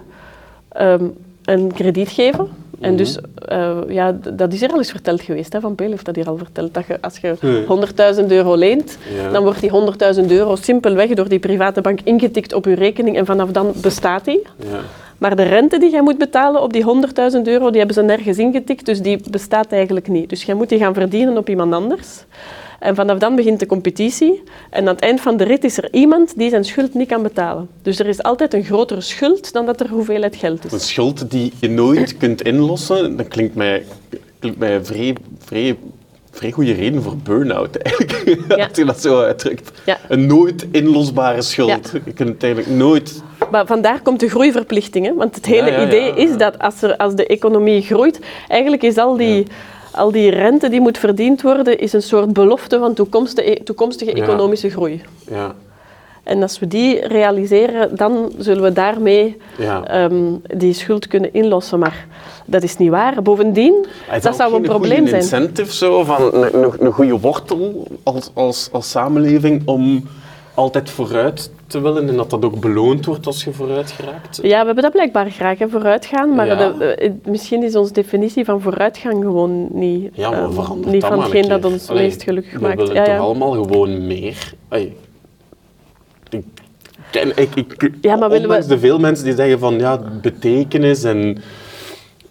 ehm, 0.70 1.06
een 1.46 1.74
krediet 1.74 2.10
geven. 2.10 2.48
En 2.80 2.90
Mhm. 2.90 2.98
dus, 2.98 3.18
eh, 3.48 3.78
ja, 3.88 4.18
dat 4.34 4.54
is 4.54 4.62
er 4.62 4.72
al 4.72 4.78
eens 4.78 4.92
verteld 4.92 5.22
geweest, 5.22 5.54
hè, 5.54 5.60
Van 5.60 5.76
Peel 5.76 5.90
heeft 5.90 6.06
dat 6.06 6.16
hier 6.16 6.28
al 6.28 6.38
verteld, 6.38 6.74
dat 6.74 6.86
je, 6.88 6.98
als 7.02 7.18
je 7.18 7.36
Hmm. 7.40 7.64
100.000 7.68 8.32
euro 8.32 8.56
leent, 8.56 8.98
Ja. 9.16 9.30
dan 9.32 9.44
wordt 9.44 9.60
die 9.62 9.70
100.000 9.70 10.32
euro 10.32 10.56
simpelweg 10.56 11.10
door 11.10 11.30
die 11.30 11.40
private 11.40 11.82
bank 11.82 12.00
ingetikt 12.04 12.54
op 12.54 12.66
je 12.66 12.74
rekening 12.74 13.18
en 13.18 13.26
vanaf 13.26 13.50
dan 13.52 13.72
bestaat 13.82 14.26
die. 14.26 14.42
ja. 14.72 14.80
Maar 15.18 15.36
de 15.36 15.44
rente 15.44 15.80
die 15.80 15.92
jij 15.92 16.02
moet 16.02 16.18
betalen 16.18 16.62
op 16.62 16.74
die 16.74 16.84
100.000 16.84 17.42
euro, 17.44 17.70
die 17.70 17.78
hebben 17.78 17.96
ze 17.96 18.02
nergens 18.02 18.38
ingetikt, 18.38 18.86
dus 18.86 19.02
die 19.02 19.20
bestaat 19.30 19.72
eigenlijk 19.72 20.08
niet. 20.08 20.30
Dus 20.30 20.44
jij 20.44 20.56
moet 20.56 20.70
die 20.70 20.80
gaan 20.80 20.94
verdienen 20.94 21.38
op 21.38 21.50
iemand 21.50 21.74
anders. 21.74 22.08
En 22.80 22.96
vanaf 22.96 23.18
dan 23.18 23.36
begint 23.36 23.60
de 23.60 23.66
competitie. 23.66 24.44
En 24.70 24.82
aan 24.88 24.94
het 24.94 25.04
eind 25.04 25.22
van 25.22 25.38
de 25.38 25.44
rit 25.44 25.64
is 25.64 25.78
er 25.78 25.88
iemand 25.94 26.34
die 26.38 26.50
zijn 26.50 26.64
schuld 26.66 26.94
niet 26.94 27.08
kan 27.08 27.24
betalen. 27.24 27.68
Dus 27.82 28.00
er 28.00 28.08
is 28.08 28.24
altijd 28.24 28.54
een 28.54 28.64
grotere 28.64 29.02
schuld 29.02 29.54
dan 29.54 29.66
dat 29.66 29.80
er 29.80 29.90
hoeveelheid 29.90 30.36
geld 30.36 30.64
Een 30.64 30.78
is. 30.78 30.88
schuld 30.88 31.32
die 31.32 31.54
je 31.60 31.70
nooit 31.70 32.18
kunt 32.18 32.42
inlossen, 32.42 33.18
dat 33.18 33.28
klinkt 33.28 33.56
mij, 33.56 33.86
klinkt 34.40 34.60
mij 34.60 34.76
een 34.76 34.86
vrij, 34.86 35.16
vrij, 35.46 35.78
vrij 36.32 36.52
goede 36.52 36.74
reden 36.74 37.02
voor 37.04 37.18
burn-out 37.18 37.76
eigenlijk. 37.76 38.12
Ja. 38.58 38.66
Als 38.68 38.78
je 38.78 38.86
dat 38.86 39.02
zo 39.02 39.22
uitdrukt. 39.22 39.72
Ja. 39.86 39.98
Een 40.08 40.26
nooit 40.26 40.66
inlosbare 40.72 41.42
schuld. 41.42 41.70
Ja. 41.94 42.00
Je 42.06 42.14
kunt 42.14 42.30
het 42.30 42.44
eigenlijk 42.44 42.76
nooit... 42.76 43.22
Maar 43.54 43.66
vandaar 43.66 44.02
komt 44.02 44.20
de 44.20 44.30
groeiverplichting. 44.30 45.06
Hè? 45.06 45.14
Want 45.14 45.36
het 45.36 45.46
hele 45.46 45.70
Ja, 45.72 45.76
ja, 45.76 45.80
ja. 45.82 45.88
idee 45.88 46.14
is 46.16 46.38
dat 46.38 46.60
als, 46.60 46.82
er, 46.82 46.98
als 46.98 47.16
de 47.16 47.28
economie 47.28 47.82
groeit, 47.82 48.20
eigenlijk 48.48 48.82
is 48.84 48.98
al 48.98 49.18
die, 49.18 49.48
al 49.92 50.12
die 50.12 50.30
rente 50.30 50.70
die 50.70 50.82
moet 50.82 50.98
verdiend 50.98 51.42
worden, 51.42 51.80
is 51.80 51.94
een 51.94 52.02
soort 52.02 52.34
belofte 52.34 52.80
van 52.80 52.94
toekomstige, 52.94 53.60
toekomstige 53.64 54.14
economische 54.14 54.70
groei. 54.70 55.02
Ja. 55.32 55.54
En 56.24 56.42
als 56.42 56.60
we 56.60 56.68
die 56.68 57.08
realiseren, 57.08 57.96
dan 57.96 58.32
zullen 58.38 58.64
we 58.64 58.74
daarmee 58.74 59.38
Ja. 59.58 59.84
ehm, 59.88 60.24
die 60.56 60.74
schuld 60.74 61.08
kunnen 61.08 61.34
inlossen. 61.34 61.80
Maar 61.80 62.08
dat 62.46 62.64
is 62.64 62.78
niet 62.78 62.90
waar. 62.90 63.22
Bovendien, 63.22 63.86
Is 64.16 64.22
dat 64.22 64.36
zou 64.36 64.54
een 64.56 64.62
probleem 64.62 65.08
zijn. 65.08 65.22
incentive 65.22 65.74
zo, 65.74 66.04
van 66.04 66.34
een, 66.34 66.64
een, 66.64 66.72
een 66.80 66.92
goede 66.92 67.20
wortel 67.20 67.88
als, 68.04 68.32
als, 68.34 68.70
als 68.72 68.90
samenleving 68.90 69.62
om 69.66 70.08
altijd 70.54 70.90
vooruit 70.90 71.52
te 71.74 71.82
willen 71.82 72.10
en 72.10 72.16
dat 72.16 72.30
dat 72.30 72.46
ook 72.46 72.60
beloond 72.60 73.06
wordt 73.06 73.26
als 73.26 73.44
je 73.44 73.52
vooruit 73.54 73.92
geraakt? 73.92 74.40
Ja, 74.42 74.60
we 74.60 74.66
hebben 74.66 74.84
dat 74.84 74.92
blijkbaar 74.92 75.30
graag, 75.32 75.58
hè, 75.60 75.70
vooruitgaan. 75.70 76.36
Maar 76.36 76.46
Ja. 76.48 76.56
de- 76.72 76.86
eh, 76.96 77.12
misschien 77.26 77.64
is 77.64 77.76
onze 77.76 77.94
definitie 77.94 78.46
van 78.46 78.62
vooruitgang 78.62 79.22
gewoon 79.24 79.68
niet, 79.72 80.10
Ja, 80.14 80.30
maar 80.30 80.44
ehm, 80.44 80.90
niet 80.90 81.04
van 81.04 81.22
hetgeen 81.22 81.48
dat 81.48 81.66
ons 81.66 81.90
Allee, 81.90 82.04
meest 82.04 82.24
gelukkig 82.24 82.54
we 82.54 82.60
maakt. 82.60 82.78
willen 82.78 82.96
Ja, 82.96 83.04
toch 83.06 83.18
allemaal 83.20 83.52
gewoon 83.52 84.08
meer. 84.08 84.54
Allee, 84.70 84.96
ik, 87.36 87.56
ik, 87.56 87.74
ik, 87.84 87.92
Ja, 88.02 88.16
maar 88.16 88.30
willen 88.30 88.50
we- 88.50 88.68
de 88.68 88.80
veel 88.80 89.00
mensen 89.00 89.26
die 89.26 89.36
zeggen 89.36 89.60
van 89.60 89.80
ja, 89.80 90.02
betekenis 90.22 91.04
en 91.04 91.38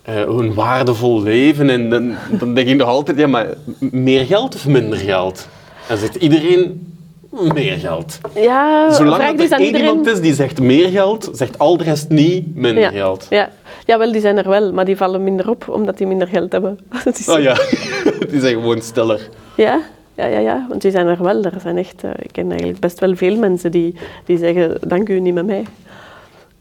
eh, 0.03 0.17
een 0.21 0.55
waardevol 0.55 1.23
leven, 1.23 1.71
en 1.71 1.91
dan, 1.91 2.15
dan 2.39 2.55
denk 2.55 2.69
ik 2.69 2.77
nog 2.77 2.89
altijd, 2.89 3.19
ja, 3.19 3.27
maar 3.27 3.47
meer 3.79 4.25
geld 4.25 4.55
of 4.55 4.67
minder 4.67 4.99
geld? 4.99 5.49
Dan 5.89 5.97
zegt 5.97 6.15
iedereen 6.15 6.87
meer 7.55 7.79
geld. 7.79 8.19
Ja, 8.35 8.93
Zolang 8.93 9.27
dat 9.27 9.37
dus 9.37 9.51
er 9.51 9.59
één 9.59 9.67
iedereen... 9.67 9.89
iemand 9.89 10.07
is 10.07 10.21
die 10.21 10.35
zegt 10.35 10.61
meer 10.61 10.89
geld, 10.89 11.29
zegt 11.33 11.59
al 11.59 11.77
de 11.77 11.85
rest 11.85 12.09
niet 12.09 12.57
minder 12.57 12.83
ja. 12.83 12.91
geld. 12.91 13.27
Ja. 13.31 13.51
ja, 13.87 13.99
wel, 13.99 14.13
die 14.13 14.21
zijn 14.21 14.39
er 14.39 14.49
wel, 14.49 14.73
maar 14.73 14.85
die 14.85 14.97
vallen 14.97 15.25
minder 15.25 15.49
op 15.49 15.69
omdat 15.69 15.99
die 15.99 16.07
minder 16.07 16.29
geld 16.29 16.53
hebben. 16.53 16.79
Dat 17.05 17.19
is 17.19 17.29
Oh 17.29 17.41
ja, 17.41 17.55
die 18.31 18.41
zijn 18.41 18.55
gewoon 18.55 18.83
stiller. 18.83 19.29
Ja, 19.57 19.81
ja, 20.15 20.27
ja, 20.27 20.39
ja, 20.39 20.67
want 20.69 20.83
die 20.83 20.91
zijn 20.91 21.07
er 21.07 21.23
wel. 21.23 21.45
Er 21.45 21.61
zijn 21.61 21.77
echt, 21.77 22.05
eh, 22.05 22.11
ik 22.19 22.33
ken 22.33 22.51
eigenlijk 22.51 22.81
best 22.81 23.01
wel 23.01 23.17
veel 23.17 23.37
mensen 23.37 23.71
die, 23.71 23.95
die 24.25 24.39
zeggen, 24.39 24.77
dank 24.81 25.09
u, 25.09 25.21
niet 25.21 25.35
met 25.35 25.47
mij. 25.47 25.65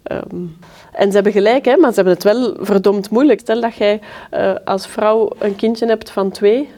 Ehm, 0.04 0.46
en 0.92 1.08
ze 1.08 1.13
hebben 1.13 1.32
gelijk, 1.32 1.66
hè, 1.66 1.78
maar 1.78 1.90
ze 1.90 1.96
hebben 1.96 2.13
het 2.13 2.24
wel 2.24 2.56
verdomd 2.60 3.10
moeilijk. 3.10 3.40
Stel 3.40 3.62
dat 3.62 3.75
jij 3.75 4.00
eh, 4.30 4.54
als 4.66 4.88
vrouw 4.88 5.30
een 5.40 5.56
kindje 5.56 5.86
hebt 5.86 6.12
van 6.12 6.32
twee 6.32 6.70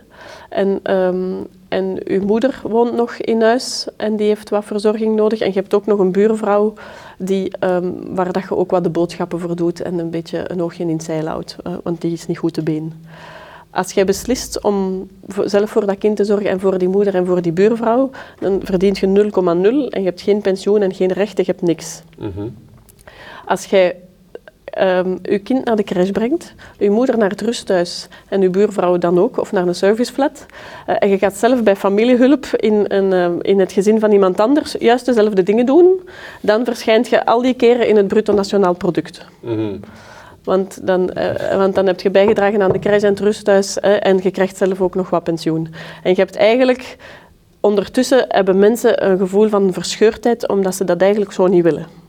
en, 0.50 0.80
ehm, 0.84 1.34
en 1.74 1.98
uw 2.03 2.25
moeder 2.25 2.62
woont 2.63 2.94
nog 2.96 3.15
in 3.15 3.42
huis 3.42 3.88
en 3.98 4.15
die 4.15 4.27
heeft 4.27 4.50
wat 4.50 4.65
verzorging 4.65 5.15
nodig. 5.15 5.39
En 5.39 5.48
je 5.48 5.60
hebt 5.60 5.74
ook 5.74 5.86
nog 5.86 6.00
een 6.00 6.12
buurvrouw 6.12 6.74
die, 7.18 7.58
ehm, 7.60 7.92
waar 8.08 8.32
dat 8.32 8.44
je 8.44 8.56
ook 8.56 8.72
wat 8.72 8.84
de 8.84 8.89
boodschappen 8.89 9.39
voor 9.39 9.56
doet 9.56 9.82
en 9.82 10.00
een 10.00 10.10
beetje 10.10 10.51
een 10.51 10.62
oogje 10.62 10.84
in 10.84 10.89
het 10.89 11.03
zeil 11.03 11.25
houdt, 11.25 11.56
eh, 11.63 11.74
want 11.84 12.01
die 12.01 12.12
is 12.12 12.27
niet 12.27 12.38
goed 12.38 12.53
te 12.53 12.63
been. 12.63 12.94
Als 13.70 13.92
jij 13.92 14.06
beslist 14.06 14.63
om 14.63 15.08
zelf 15.46 15.70
voor 15.70 15.86
dat 15.86 15.98
kind 15.98 16.15
te 16.15 16.24
zorgen 16.24 16.50
en 16.50 16.60
voor 16.60 16.77
die 16.77 16.88
moeder 16.88 17.15
en 17.15 17.25
voor 17.25 17.42
die 17.42 17.51
buurvrouw, 17.51 18.10
dan 18.39 18.60
verdient 18.63 18.98
je 18.98 19.08
0,0 19.08 19.89
en 19.89 20.01
je 20.01 20.08
hebt 20.08 20.22
geen 20.22 20.42
pensioen 20.42 20.82
en 20.82 20.94
geen 20.94 21.12
rechten, 21.12 21.44
je 21.46 21.51
hebt 21.51 21.63
niks. 21.63 22.01
Mhm. 22.18 22.48
Als 23.46 23.65
jij 23.65 23.96
ehm 24.74 25.15
je 25.22 25.39
kind 25.39 25.65
naar 25.65 25.75
de 25.75 25.84
crash 25.84 26.10
brengt, 26.10 26.53
je 26.77 26.89
moeder 26.89 27.18
naar 27.18 27.30
het 27.30 27.42
rusthuis 27.42 28.08
en 28.30 28.42
je 28.42 28.50
buurvrouw 28.50 28.98
dan 28.98 29.20
ook, 29.20 29.39
of 29.39 29.51
naar 29.51 29.68
een 29.68 29.75
serviceflat, 29.75 30.46
eh, 30.86 30.96
en 31.00 31.10
je 31.10 31.18
gaat 31.18 31.36
zelf 31.36 31.63
bij 31.63 31.75
familiehulp 31.75 32.46
in, 32.46 32.86
een, 32.88 33.13
ehm, 33.13 33.34
in 33.42 33.60
het 33.60 33.72
gezin 33.72 34.00
van 34.00 34.12
iemand 34.12 34.39
anders 34.39 34.75
juist 34.80 35.06
dezelfde 35.06 35.44
dingen 35.44 35.65
doen, 35.65 36.10
dan 36.42 36.65
verschijnt 36.65 37.08
je 37.08 37.25
al 37.25 37.42
die 37.42 37.53
keren 37.53 37.88
in 37.88 37.96
het 37.96 38.08
bruto 38.08 38.34
nationaal 38.34 38.74
product. 38.74 39.25
Mhm. 39.39 39.75
Want 40.44 40.88
dan, 40.88 41.10
eh, 41.10 41.58
want 41.58 41.75
dan 41.75 41.86
heb 41.86 42.01
je 42.01 42.12
bijgedragen 42.12 42.62
aan 42.62 42.72
de 42.72 42.80
crash 42.80 43.03
en 43.03 43.10
het 43.10 43.20
rusthuis 43.20 43.80
eh, 43.80 44.06
en 44.06 44.20
je 44.24 44.32
krijgt 44.32 44.58
zelf 44.58 44.82
ook 44.82 44.96
nog 44.96 45.10
wat 45.10 45.24
pensioen. 45.24 45.74
En 46.03 46.10
je 46.10 46.15
hebt 46.15 46.36
eigenlijk... 46.36 46.98
Ondertussen 47.60 48.25
hebben 48.27 48.60
mensen 48.60 49.06
een 49.06 49.18
gevoel 49.18 49.50
van 49.50 49.74
verscheurdheid 49.74 50.48
omdat 50.48 50.75
ze 50.75 50.84
dat 50.84 51.01
eigenlijk 51.01 51.32
zo 51.32 51.48
niet 51.48 51.63
willen. 51.63 52.03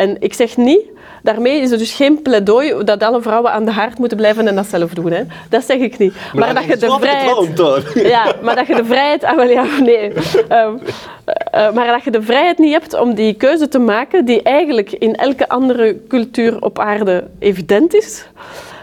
En 0.00 0.16
ik 0.20 0.34
zeg 0.34 0.56
niet, 0.56 0.80
daarmee 1.22 1.60
is 1.60 1.70
er 1.70 1.78
dus 1.78 1.92
geen 1.92 2.22
pleidooi 2.22 2.84
dat 2.84 3.02
alle 3.02 3.22
vrouwen 3.22 3.52
aan 3.52 3.64
de 3.64 3.70
haard 3.70 3.98
moeten 3.98 4.16
blijven 4.16 4.48
en 4.48 4.54
dat 4.54 4.66
zelf 4.66 4.94
doen. 4.94 5.10
Hè. 5.12 5.22
Dat 5.48 5.64
zeg 5.64 5.76
ik 5.76 5.98
niet. 5.98 6.14
Maar, 6.34 6.54
dat 6.54 6.64
je 6.64 6.76
de 6.76 6.96
vrijheid... 7.00 7.92
Ja, 8.14 8.34
maar 8.42 8.56
dat 8.56 8.66
je 8.66 8.74
de 8.74 8.84
vrijheid... 8.84 9.24
Ah, 9.24 9.36
wel 9.36 9.48
ja, 9.48 9.64
nee. 9.80 10.12
Ehm, 10.48 10.74
eh, 11.24 11.72
maar 11.72 11.86
dat 11.86 12.04
je 12.04 12.10
de 12.10 12.22
vrijheid 12.22 12.58
niet 12.58 12.72
hebt 12.72 13.00
om 13.00 13.14
die 13.14 13.34
keuze 13.34 13.68
te 13.68 13.78
maken 13.78 14.24
die 14.24 14.42
eigenlijk 14.42 14.92
in 14.92 15.14
elke 15.16 15.48
andere 15.48 15.96
cultuur 16.08 16.62
op 16.62 16.78
aarde 16.78 17.24
evident 17.38 17.94
is. 17.94 18.26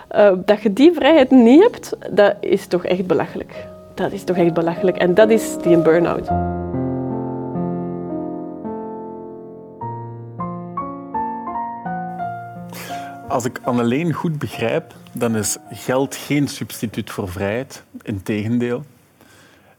eh, 0.07 0.31
dat 0.45 0.62
je 0.62 0.74
die 0.74 0.91
vrijheid 0.93 1.31
niet 1.31 1.63
hebt, 1.63 1.95
dat 2.09 2.33
is 2.39 2.67
toch 2.67 2.86
echt 2.86 3.07
belachelijk. 3.07 3.53
Dat 3.95 4.12
is 4.12 4.24
toch 4.24 4.38
echt 4.38 4.53
belachelijk. 4.53 4.97
En 4.97 5.13
dat 5.13 5.29
is 5.29 5.57
die 5.62 5.77
burn-out. 5.77 6.27
Als 13.38 13.46
ik 13.46 13.60
Anneleen 13.63 14.13
goed 14.13 14.39
begrijp, 14.39 14.94
dan 15.12 15.36
is 15.36 15.58
geld 15.72 16.15
geen 16.15 16.48
substituut 16.48 17.12
voor 17.12 17.29
vrijheid. 17.29 17.84
Integendeel. 18.01 18.84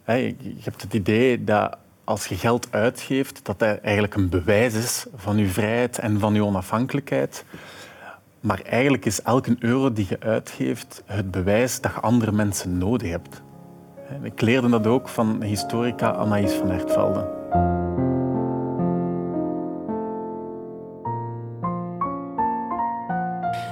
Je 0.06 0.34
hebt 0.60 0.82
het 0.82 0.94
idee 0.94 1.44
dat 1.44 1.76
als 2.04 2.26
je 2.26 2.34
geld 2.34 2.68
uitgeeft, 2.70 3.44
dat 3.44 3.58
dat 3.58 3.78
eigenlijk 3.78 4.14
een 4.14 4.28
bewijs 4.28 4.74
is 4.74 5.06
van 5.16 5.36
je 5.36 5.46
vrijheid 5.46 5.98
en 5.98 6.18
van 6.18 6.34
je 6.34 6.44
onafhankelijkheid. 6.44 7.44
Maar 8.40 8.60
eigenlijk 8.60 9.04
is 9.04 9.22
elke 9.22 9.56
euro 9.58 9.92
die 9.92 10.06
je 10.08 10.20
uitgeeft 10.20 11.02
het 11.06 11.30
bewijs 11.30 11.80
dat 11.80 11.92
je 11.94 12.00
andere 12.00 12.32
mensen 12.32 12.78
nodig 12.78 13.10
hebt. 13.10 13.42
Ik 14.22 14.40
leerde 14.40 14.68
dat 14.68 14.86
ook 14.86 15.08
van 15.08 15.42
historica 15.42 16.10
Anaïs 16.10 16.52
van 16.52 16.70
Hertvelde. 16.70 17.87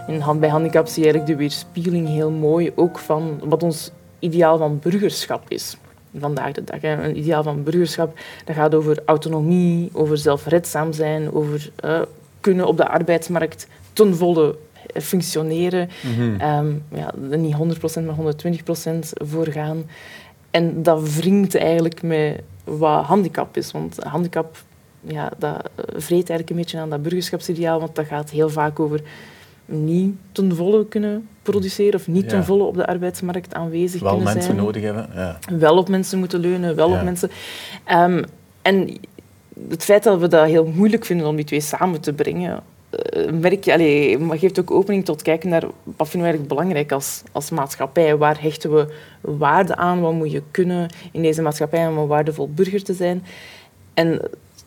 In 0.07 0.21
hand 0.21 0.41
bij 0.41 0.49
handicap 0.49 0.87
zie 0.87 1.05
je 1.05 1.11
eigenlijk 1.11 1.39
de 1.39 1.45
weerspiegeling 1.45 2.09
heel 2.09 2.31
mooi 2.31 2.73
ook 2.75 2.99
van 2.99 3.41
wat 3.45 3.63
ons 3.63 3.91
ideaal 4.19 4.59
van 4.59 4.79
burgerschap 4.79 5.45
is. 5.49 5.77
Vandaag 6.19 6.53
de 6.53 6.65
dag. 6.65 6.81
Hè. 6.81 7.05
Een 7.05 7.19
ideaal 7.19 7.43
van 7.43 7.63
burgerschap 7.63 8.19
dat 8.45 8.57
gaat 8.57 8.75
over 8.75 9.03
autonomie, 9.05 9.91
over 9.93 10.19
zelfredzaam 10.19 10.93
zijn, 10.93 11.33
over 11.33 11.71
eh, 11.77 12.01
kunnen 12.41 12.67
op 12.67 12.77
de 12.77 12.89
arbeidsmarkt 12.89 13.69
ten 13.93 14.17
volle 14.17 14.57
functioneren. 14.95 15.89
Ehm, 16.39 16.73
ja, 16.89 17.13
niet 17.37 17.55
100%, 17.55 18.07
maar 18.07 18.15
120% 18.15 19.13
voor 19.13 19.47
gaan. 19.47 19.85
En 20.51 20.83
dat 20.83 21.15
wringt 21.15 21.55
eigenlijk 21.57 22.03
met 22.03 22.43
wat 22.65 23.05
handicap 23.05 23.57
is. 23.57 23.73
Want 23.73 23.97
handicap 24.03 24.57
ja, 25.01 25.31
dat 25.39 25.71
eh, 25.75 25.85
vreet 25.97 26.29
eigenlijk 26.29 26.51
een 26.51 26.57
beetje 26.57 26.79
aan 26.79 26.91
dat 26.91 27.03
burgerschapsideaal, 27.03 27.81
want 27.81 27.95
dat 27.95 28.07
gaat 28.07 28.31
heel 28.31 28.49
vaak 28.49 28.81
over 28.81 29.01
niet 29.66 30.14
ten 30.32 30.56
volle 30.56 30.87
kunnen 30.87 31.28
produceren 31.42 31.94
of 32.00 32.06
niet 32.06 32.28
ten 32.28 32.38
Ja. 32.38 32.44
volle 32.44 32.62
op 32.64 32.75
de 32.76 32.87
arbeidsmarkt 32.87 33.54
aanwezig 33.54 34.00
Wel 34.00 34.08
kunnen 34.16 34.26
mensen 34.35 34.52
zijn. 34.52 34.64
nodig 34.64 34.82
hebben. 34.82 35.08
Ja. 35.14 35.38
Wel 35.58 35.76
op 35.76 35.88
mensen 35.88 36.18
moeten 36.18 36.40
leunen, 36.40 36.76
wel 36.76 36.90
Ja. 36.90 36.96
op 36.99 37.02
mensen... 37.04 37.30
Ehm, 37.85 38.23
en 38.62 38.96
het 39.68 39.85
feit 39.85 40.02
dat 40.02 40.20
we 40.20 40.28
dat 40.28 40.46
heel 40.46 40.66
moeilijk 40.75 41.04
vinden 41.04 41.26
om 41.26 41.37
die 41.37 41.44
twee 41.44 41.61
samen 41.61 42.00
te 42.00 42.12
brengen, 42.12 42.62
eh, 42.90 43.30
merk 43.32 43.64
je, 43.64 43.73
allee, 43.73 44.18
maar 44.18 44.38
geeft 44.38 44.61
ook 44.61 44.70
opening 44.70 45.04
tot 45.04 45.23
kijken 45.23 45.49
naar 45.49 45.62
wat 45.85 46.08
vinden 46.08 46.20
we 46.20 46.25
eigenlijk 46.25 46.49
belangrijk 46.49 46.92
als, 46.92 47.23
als 47.32 47.50
maatschappij. 47.50 48.16
Waar 48.16 48.42
hechten 48.42 48.75
we 48.75 48.87
waarde 49.20 49.76
aan? 49.76 50.00
Wat 50.00 50.12
moet 50.12 50.32
je 50.32 50.42
kunnen 50.50 50.88
in 51.12 51.23
deze 51.23 51.42
maatschappij 51.42 51.87
om 51.87 51.99
een 51.99 52.06
waardevol 52.06 52.50
burger 52.54 52.82
te 52.82 52.94
zijn? 52.94 53.25
En 53.94 54.20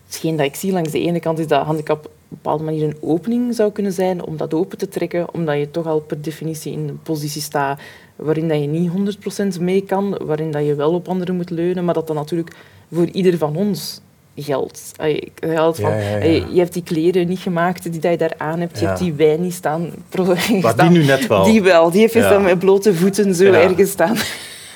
hetgeen 0.08 0.36
dat 0.36 0.46
ik 0.46 0.56
zie 0.56 0.72
langs 0.72 0.92
de 0.92 1.02
ene 1.02 1.20
kant 1.20 1.40
is 1.40 1.48
dat 1.48 1.66
handicap 1.66 2.10
bepaalde 2.30 2.64
manier 2.64 2.84
een 2.84 2.98
opening 3.02 3.56
zou 3.56 3.72
kunnen 3.72 3.94
zijn 3.94 4.26
om 4.26 4.38
dat 4.38 4.54
open 4.54 4.78
te 4.78 4.88
trekken, 4.88 5.34
omdat 5.34 5.58
je 5.58 5.72
toch 5.72 5.86
al 5.86 6.00
per 6.00 6.22
definitie 6.22 6.72
in 6.72 6.88
een 6.88 7.00
positie 7.04 7.42
staat 7.42 7.80
waarin 8.16 8.48
dat 8.48 8.60
je 8.62 8.68
niet 8.68 9.18
100% 9.58 9.62
mee 9.62 9.82
kan, 9.82 10.18
waarin 10.26 10.52
dat 10.52 10.66
je 10.66 10.76
wel 10.76 10.94
op 10.94 11.08
anderen 11.08 11.36
moet 11.36 11.50
leunen, 11.50 11.86
maar 11.86 11.94
dat 11.94 12.08
dat 12.08 12.16
natuurlijk 12.16 12.56
voor 12.92 13.06
ieder 13.06 13.38
van 13.38 13.56
ons 13.56 14.02
geldt. 14.36 14.92
Allee, 14.96 15.32
geldt 15.36 15.80
van, 15.80 15.90
Ja, 15.90 15.98
ja, 15.98 16.10
ja. 16.10 16.16
allee, 16.16 16.46
je 16.52 16.60
hebt 16.60 16.74
die 16.74 16.84
kleren 16.84 17.28
niet 17.28 17.40
gemaakt 17.40 17.92
die 17.92 18.02
dat 18.02 18.12
je 18.12 18.18
daar 18.18 18.34
aan 18.38 18.60
hebt, 18.60 18.80
je 18.80 18.86
hebt 18.86 19.00
die 19.00 19.14
wijn 19.14 19.42
niet 19.42 19.54
staan. 19.54 19.90
Maar 20.62 20.78
die 20.78 20.90
nu 20.90 21.04
net 21.04 21.28
wel. 21.28 21.44
Die 21.44 21.62
wel, 21.62 21.92
die 21.92 22.00
heeft 22.00 22.14
dan 22.14 22.44
met 22.44 22.60
blote 22.60 22.96
voeten 22.96 23.36
zo 23.36 23.52
ergens 23.52 23.90
staan. 23.90 24.16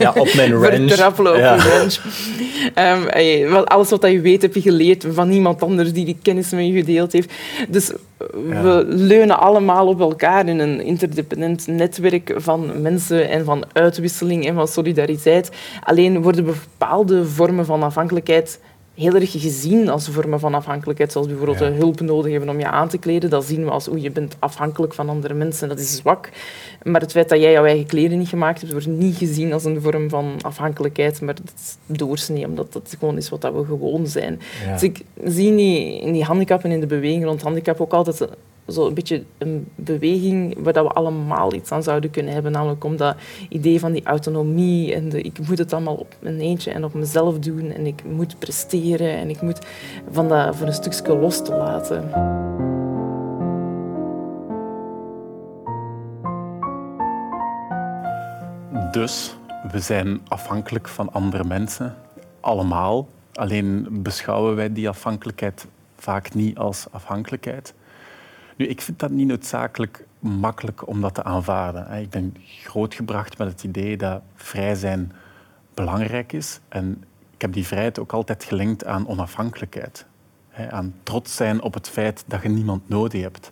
Ja, 0.04 0.22
op 0.22 0.34
mijn 0.34 0.58
op 0.58 1.38
Ja. 1.38 1.58
Ehm, 2.74 3.54
alles 3.64 3.90
wat 3.90 4.02
je 4.08 4.22
weet, 4.22 4.42
heb 4.42 4.54
je 4.56 4.62
geleerd 4.62 5.06
van 5.10 5.32
iemand 5.32 5.64
anders 5.64 5.94
die 5.94 6.06
die 6.06 6.18
kennis 6.22 6.50
met 6.50 6.66
je 6.66 6.72
gedeeld 6.74 7.12
heeft. 7.12 7.32
Dus 7.70 7.92
eh, 7.92 7.98
we 8.62 8.84
leunen 8.88 9.40
allemaal 9.40 9.88
op 9.88 10.00
elkaar 10.00 10.48
in 10.48 10.60
een 10.60 10.82
interdependent 10.82 11.68
netwerk 11.68 12.34
van 12.38 12.82
mensen 12.82 13.30
en 13.30 13.46
van 13.46 13.64
uitwisseling 13.74 14.48
en 14.48 14.56
van 14.56 14.68
solidariteit. 14.68 15.52
Alleen 15.84 16.22
worden 16.22 16.46
bepaalde 16.46 17.26
vormen 17.26 17.66
van 17.66 17.84
afhankelijkheid 17.84 18.60
heel 18.96 19.14
erg 19.16 19.32
gezien 19.32 19.90
als 19.90 20.10
vormen 20.10 20.40
van 20.40 20.54
afhankelijkheid, 20.54 21.12
zoals 21.12 21.28
bijvoorbeeld 21.28 21.60
Ja. 21.60 21.72
hulp 21.72 22.00
nodig 22.00 22.32
hebben 22.32 22.50
om 22.50 22.60
je 22.60 22.68
aan 22.68 22.88
te 22.88 22.98
kleden. 22.98 23.30
Dat 23.30 23.46
zien 23.46 23.64
we 23.64 23.72
als, 23.72 23.88
oeh, 23.88 24.02
je 24.02 24.12
bent 24.12 24.36
afhankelijk 24.40 24.94
van 24.94 25.10
andere 25.10 25.34
mensen. 25.34 25.68
Dat 25.70 25.80
is 25.80 25.96
zwak. 25.96 26.30
Maar 26.84 27.02
het 27.02 27.12
feit 27.12 27.30
dat 27.30 27.40
jij 27.40 27.52
jouw 27.52 27.66
eigen 27.66 27.86
kleren 27.86 28.18
niet 28.18 28.28
gemaakt 28.28 28.60
hebt, 28.60 28.72
wordt 28.72 28.88
niet 28.88 29.16
gezien 29.16 29.54
als 29.54 29.66
een 29.66 29.82
vorm 29.82 30.10
van 30.10 30.34
afhankelijkheid, 30.42 31.22
maar 31.22 31.36
dat 31.36 31.54
is 31.56 31.78
doorsnee, 31.98 32.46
omdat 32.48 32.74
dat 32.74 32.96
gewoon 33.00 33.18
is 33.18 33.30
wat 33.30 33.42
dat 33.42 33.54
we 33.54 33.66
gewoon 33.66 34.08
zijn. 34.08 34.40
Ja. 34.66 34.72
Dus 34.74 34.84
ik 34.84 35.02
zie 35.26 35.48
in 35.48 35.56
die, 35.56 36.02
in 36.02 36.14
die 36.14 36.24
handicap 36.24 36.64
en 36.64 36.72
in 36.72 36.80
de 36.80 36.86
beweging 36.88 37.24
rond 37.26 37.42
handicap 37.42 37.82
ook 37.82 37.94
altijd 37.94 38.20
een- 38.20 38.30
zo 38.68 38.88
een 38.88 38.94
beetje 38.94 39.24
een 39.38 39.68
beweging 39.76 40.56
waar 40.64 40.74
dat 40.74 40.86
we 40.88 40.92
allemaal 40.94 41.54
iets 41.54 41.72
aan 41.72 41.84
zouden 41.84 42.10
kunnen 42.10 42.34
hebben, 42.34 42.52
namelijk 42.52 42.84
om 42.84 42.98
dat 42.98 43.16
idee 43.50 43.80
van 43.80 43.92
die 43.92 44.04
autonomie 44.06 44.94
en 44.94 45.10
de, 45.10 45.22
ik 45.22 45.38
moet 45.48 45.58
het 45.58 45.74
allemaal 45.74 45.96
op 45.96 46.16
mijn 46.20 46.40
eentje 46.40 46.72
en 46.72 46.84
op 46.84 46.94
mezelf 46.94 47.40
doen 47.40 47.72
en 47.72 47.86
ik 47.86 48.04
moet 48.16 48.40
presteren 48.40 49.10
en 49.18 49.30
ik 49.30 49.42
moet 49.42 49.60
van 50.12 50.28
dat 50.28 50.56
voor 50.56 50.68
een 50.68 50.74
stukje 50.74 51.16
los 51.18 51.44
te 51.44 51.52
laten. 51.56 52.10
Dus 58.94 59.36
we 59.72 59.80
zijn 59.80 60.22
afhankelijk 60.28 60.88
van 60.88 61.14
andere 61.14 61.44
mensen, 61.44 61.96
allemaal. 62.40 63.08
Alleen 63.34 63.88
beschouwen 63.92 64.56
wij 64.56 64.74
die 64.74 64.90
afhankelijkheid 64.90 65.68
vaak 65.98 66.34
niet 66.34 66.58
als 66.58 66.86
afhankelijkheid. 66.92 67.74
Nu, 68.56 68.68
ik 68.68 68.82
vind 68.82 69.00
dat 69.00 69.10
niet 69.10 69.28
noodzakelijk 69.28 70.06
makkelijk 70.20 70.88
om 70.88 71.02
dat 71.02 71.14
te 71.14 71.24
aanvaarden. 71.24 71.92
Ik 72.02 72.10
ben 72.10 72.36
grootgebracht 72.46 73.38
met 73.38 73.48
het 73.48 73.64
idee 73.64 73.98
dat 73.98 74.22
vrij 74.36 74.76
zijn 74.76 75.12
belangrijk 75.74 76.34
is. 76.34 76.60
En 76.70 77.04
ik 77.34 77.42
heb 77.42 77.54
die 77.54 77.68
vrijheid 77.68 78.00
ook 78.00 78.14
altijd 78.14 78.44
gelinkt 78.44 78.86
aan 78.86 79.08
onafhankelijkheid. 79.08 80.06
Aan 80.70 80.94
trots 81.04 81.36
zijn 81.36 81.62
op 81.62 81.74
het 81.74 81.90
feit 81.90 82.24
dat 82.28 82.42
je 82.42 82.50
niemand 82.50 82.90
nodig 82.90 83.22
hebt. 83.22 83.52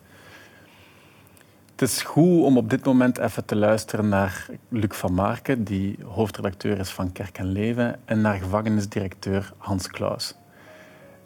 Het 1.82 1.90
is 1.90 2.02
goed 2.02 2.42
om 2.42 2.56
op 2.56 2.70
dit 2.70 2.84
moment 2.84 3.18
even 3.18 3.44
te 3.44 3.56
luisteren 3.56 4.08
naar 4.08 4.46
Luc 4.68 4.88
van 4.90 5.14
Marken, 5.14 5.64
die 5.64 5.98
hoofdredacteur 6.04 6.78
is 6.78 6.90
van 6.90 7.12
Kerk 7.12 7.38
en 7.38 7.46
Leven, 7.52 8.00
en 8.04 8.20
naar 8.20 8.38
gevangenisdirecteur 8.38 9.52
Hans 9.56 9.88
Klaus. 9.88 10.34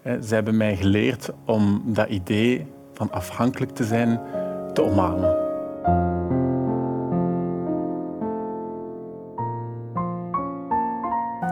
Eh, 0.03 0.15
Zij 0.21 0.37
hebben 0.37 0.57
mij 0.57 0.77
geleerd 0.77 1.31
om 1.45 1.83
dat 1.87 2.09
idee 2.09 2.67
van 2.93 3.13
afhankelijk 3.13 3.75
te 3.75 3.85
zijn 3.85 4.21
te 4.73 4.83
omarmen. 4.83 5.37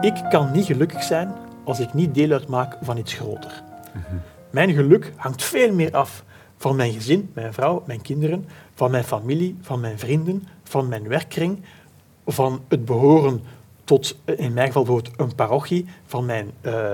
ik 0.01 0.25
kan 0.29 0.51
niet 0.51 0.65
gelukkig 0.65 1.03
zijn 1.03 1.33
als 1.63 1.79
ik 1.79 1.93
niet 1.93 2.13
deel 2.13 2.31
uitmaak 2.31 2.77
van 2.81 2.97
iets 2.97 3.13
groter. 3.13 3.63
Mijn 4.49 4.73
geluk 4.73 5.13
hangt 5.15 5.43
veel 5.43 5.73
meer 5.73 5.95
af 5.95 6.23
van 6.57 6.75
mijn 6.75 6.93
gezin, 6.93 7.31
mijn 7.33 7.53
vrouw, 7.53 7.83
mijn 7.87 8.01
kinderen, 8.01 8.45
van 8.75 8.91
mijn 8.91 9.03
familie, 9.03 9.57
van 9.61 9.79
mijn 9.79 9.99
vrienden, 9.99 10.47
van 10.63 10.87
mijn 10.87 11.07
werkkring, 11.07 11.59
van 12.25 12.61
het 12.67 12.85
behoren 12.85 13.41
tot, 13.83 14.17
in 14.25 14.53
mijn 14.53 14.71
geval 14.71 15.01
een 15.17 15.35
parochie, 15.35 15.85
van 16.05 16.25
mijn 16.25 16.51
uh, 16.61 16.91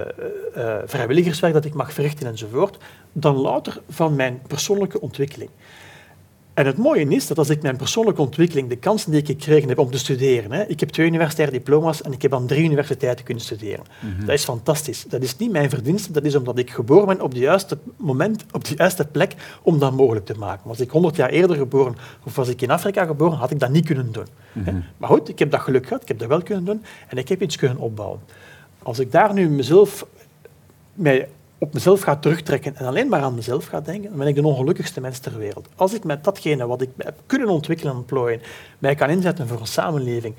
uh, 0.58 0.78
vrijwilligerswerk 0.86 1.54
dat 1.54 1.66
ik 1.66 1.74
mag 1.74 1.94
verrichten 1.94 2.28
enzovoort, 2.28 2.78
dan 3.12 3.36
louter 3.36 3.82
van 3.90 4.16
mijn 4.16 4.42
persoonlijke 4.48 5.02
ontwikkeling. 5.02 5.50
En 6.62 6.68
het 6.68 6.78
mooie 6.78 7.08
is 7.08 7.28
dat 7.28 7.38
als 7.38 7.50
ik 7.50 7.62
mijn 7.62 7.76
persoonlijke 7.76 8.22
ontwikkeling, 8.22 8.70
de 8.70 8.76
kansen 8.76 9.12
die 9.12 9.20
ik 9.20 9.26
gekregen 9.28 9.70
heb 9.70 9.80
om 9.80 9.92
te 9.92 9.98
studeren, 9.98 10.52
hè, 10.52 10.64
ik 10.64 10.80
heb 10.80 10.90
twee 10.90 11.08
universitaire 11.08 11.58
diploma's 11.58 12.02
en 12.02 12.12
ik 12.12 12.22
heb 12.22 12.34
aan 12.34 12.48
drie 12.48 12.64
universiteiten 12.64 13.26
kunnen 13.26 13.44
studeren. 13.44 13.86
Dat 14.20 14.30
is 14.30 14.44
fantastisch. 14.44 15.06
Dat 15.08 15.22
is 15.22 15.38
niet 15.38 15.52
mijn 15.52 15.70
verdienste, 15.70 16.12
dat 16.12 16.24
is 16.24 16.36
omdat 16.36 16.58
ik 16.58 16.70
geboren 16.70 17.06
ben 17.08 17.22
op 17.22 17.32
het 17.32 17.40
juiste 17.40 17.78
moment, 17.98 18.46
op 18.52 18.66
de 18.66 18.76
juiste 18.76 19.06
plek 19.06 19.36
om 19.62 19.80
dat 19.80 19.92
mogelijk 19.94 20.26
te 20.26 20.34
maken. 20.34 20.68
Was 20.68 20.80
ik 20.80 20.92
100 20.92 21.16
jaar 21.16 21.30
eerder 21.30 21.56
geboren 21.56 21.96
of 22.26 22.36
was 22.36 22.48
ik 22.48 22.62
in 22.62 22.72
Afrika 22.72 23.06
geboren, 23.06 23.38
had 23.38 23.52
ik 23.52 23.60
dat 23.60 23.70
niet 23.70 23.86
kunnen 23.86 24.12
doen. 24.12 24.28
hè. 24.60 24.72
Maar 24.98 25.10
goed, 25.10 25.30
ik 25.30 25.40
heb 25.40 25.52
dat 25.52 25.62
geluk 25.62 25.88
gehad, 25.88 26.02
ik 26.02 26.08
heb 26.08 26.20
dat 26.20 26.28
wel 26.28 26.42
kunnen 26.42 26.66
doen 26.66 26.84
en 27.08 27.18
ik 27.18 27.30
heb 27.30 27.42
iets 27.42 27.56
kunnen 27.56 27.78
opbouwen. 27.78 28.20
Als 28.84 29.00
ik 29.00 29.12
daar 29.12 29.34
nu 29.34 29.50
mezelf 29.50 30.06
mij 30.94 31.28
op 31.62 31.74
mezelf 31.74 32.02
ga 32.02 32.16
terugtrekken 32.16 32.76
en 32.76 32.86
alleen 32.86 33.08
maar 33.10 33.22
aan 33.22 33.36
mezelf 33.36 33.66
ga 33.66 33.82
denken, 33.82 34.10
dan 34.10 34.18
ben 34.18 34.28
ik 34.28 34.36
de 34.36 34.46
ongelukkigste 34.46 35.02
mens 35.02 35.20
ter 35.20 35.38
wereld. 35.38 35.68
Als 35.76 35.94
ik 35.94 36.04
met 36.04 36.24
datgene 36.24 36.68
wat 36.68 36.82
ik 36.82 36.90
heb 36.98 37.22
kunnen 37.26 37.50
ontwikkelen 37.50 37.92
en 37.92 37.98
ontplooien, 37.98 38.42
mij 38.80 38.96
kan 38.96 39.10
inzetten 39.10 39.48
voor 39.48 39.60
een 39.60 39.68
samenleving, 39.68 40.36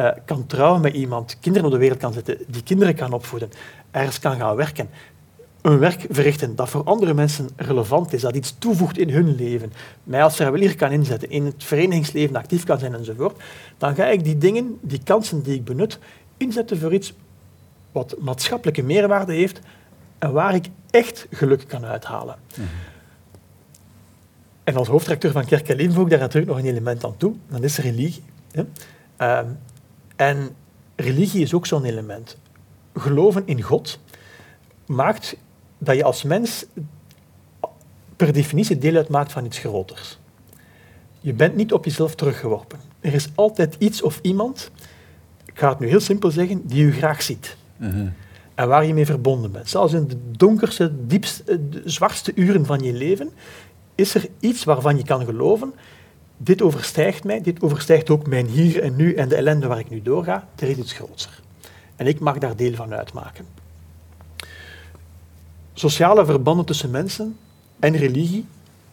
uh, 0.00 0.08
kan 0.24 0.46
trouwen 0.46 0.80
met 0.80 0.94
iemand, 0.94 1.36
kinderen 1.40 1.66
op 1.66 1.72
de 1.72 1.78
wereld 1.78 1.98
kan 1.98 2.12
zetten, 2.12 2.38
die 2.46 2.62
kinderen 2.62 2.94
kan 2.94 3.12
opvoeden, 3.12 3.50
ergens 3.90 4.18
kan 4.18 4.36
gaan 4.36 4.56
werken, 4.56 4.88
een 5.62 5.78
werk 5.78 6.06
verrichten 6.10 6.56
dat 6.56 6.68
voor 6.68 6.84
andere 6.84 7.14
mensen 7.14 7.48
relevant 7.56 8.12
is, 8.12 8.20
dat 8.20 8.36
iets 8.36 8.58
toevoegt 8.58 8.98
in 8.98 9.10
hun 9.10 9.34
leven, 9.34 9.72
mij 10.04 10.22
als 10.22 10.36
vrijwilliger 10.36 10.76
kan 10.76 10.90
inzetten, 10.90 11.30
in 11.30 11.44
het 11.44 11.64
verenigingsleven 11.64 12.36
actief 12.36 12.64
kan 12.64 12.78
zijn 12.78 12.94
enzovoort, 12.94 13.42
dan 13.78 13.94
ga 13.94 14.06
ik 14.06 14.24
die 14.24 14.38
dingen, 14.38 14.78
die 14.80 15.00
kansen 15.04 15.42
die 15.42 15.54
ik 15.54 15.64
benut, 15.64 15.98
inzetten 16.36 16.78
voor 16.78 16.94
iets 16.94 17.14
wat 17.92 18.16
maatschappelijke 18.20 18.82
meerwaarde 18.82 19.32
heeft, 19.32 19.60
en 20.22 20.32
waar 20.32 20.54
ik 20.54 20.66
echt 20.90 21.26
geluk 21.30 21.64
kan 21.68 21.84
uithalen. 21.84 22.36
Mm 22.56 22.64
-hmm. 22.64 22.74
En 24.64 24.76
als 24.76 24.88
hoofdrecteur 24.88 25.32
van 25.32 25.44
Kerk 25.44 25.68
Elim 25.68 25.92
voeg 25.92 26.04
ik 26.04 26.10
daar 26.10 26.18
natuurlijk 26.18 26.52
nog 26.52 26.60
een 26.60 26.70
element 26.70 27.04
aan 27.04 27.16
toe. 27.16 27.34
Dat 27.48 27.62
is 27.62 27.78
religie. 27.78 28.24
Hè. 28.50 28.64
Uh, 29.18 29.48
en 30.16 30.56
religie 30.96 31.42
is 31.42 31.54
ook 31.54 31.66
zo'n 31.66 31.84
element. 31.84 32.38
Geloven 32.94 33.42
in 33.46 33.62
God 33.62 34.00
maakt 34.86 35.36
dat 35.78 35.96
je 35.96 36.04
als 36.04 36.22
mens 36.22 36.66
per 38.16 38.32
definitie 38.32 38.78
deel 38.78 38.96
uitmaakt 38.96 39.32
van 39.32 39.44
iets 39.44 39.58
groters. 39.58 40.18
Je 41.20 41.32
bent 41.32 41.56
niet 41.56 41.72
op 41.72 41.84
jezelf 41.84 42.14
teruggeworpen. 42.14 42.78
Er 43.00 43.14
is 43.14 43.28
altijd 43.34 43.76
iets 43.78 44.02
of 44.02 44.18
iemand, 44.22 44.70
ik 45.44 45.58
ga 45.58 45.68
het 45.68 45.78
nu 45.78 45.88
heel 45.88 46.00
simpel 46.00 46.30
zeggen, 46.30 46.66
die 46.66 46.84
je 46.84 46.92
graag 46.92 47.22
ziet. 47.22 47.56
Mm 47.76 47.90
-hmm 47.90 48.12
en 48.54 48.68
waar 48.68 48.86
je 48.86 48.94
mee 48.94 49.06
verbonden 49.06 49.52
bent. 49.52 49.68
Zelfs 49.68 49.92
in 49.92 50.08
de 50.08 50.16
donkerste, 50.36 51.06
diepste, 51.06 51.68
de 51.68 51.82
zwartste 51.84 52.32
uren 52.34 52.66
van 52.66 52.80
je 52.80 52.92
leven 52.92 53.30
is 53.94 54.14
er 54.14 54.28
iets 54.40 54.64
waarvan 54.64 54.96
je 54.96 55.04
kan 55.04 55.24
geloven, 55.24 55.74
dit 56.36 56.62
overstijgt 56.62 57.24
mij, 57.24 57.40
dit 57.40 57.62
overstijgt 57.62 58.10
ook 58.10 58.26
mijn 58.26 58.46
hier 58.46 58.82
en 58.82 58.96
nu 58.96 59.14
en 59.14 59.28
de 59.28 59.34
ellende 59.34 59.66
waar 59.66 59.78
ik 59.78 59.90
nu 59.90 60.02
doorga, 60.02 60.48
er 60.56 60.68
is 60.68 60.76
iets 60.76 60.92
groter. 60.92 61.40
En 61.96 62.06
ik 62.06 62.20
mag 62.20 62.38
daar 62.38 62.56
deel 62.56 62.74
van 62.74 62.94
uitmaken. 62.94 63.46
Sociale 65.72 66.24
verbanden 66.24 66.64
tussen 66.64 66.90
mensen 66.90 67.36
en 67.80 67.96
religie, 67.96 68.46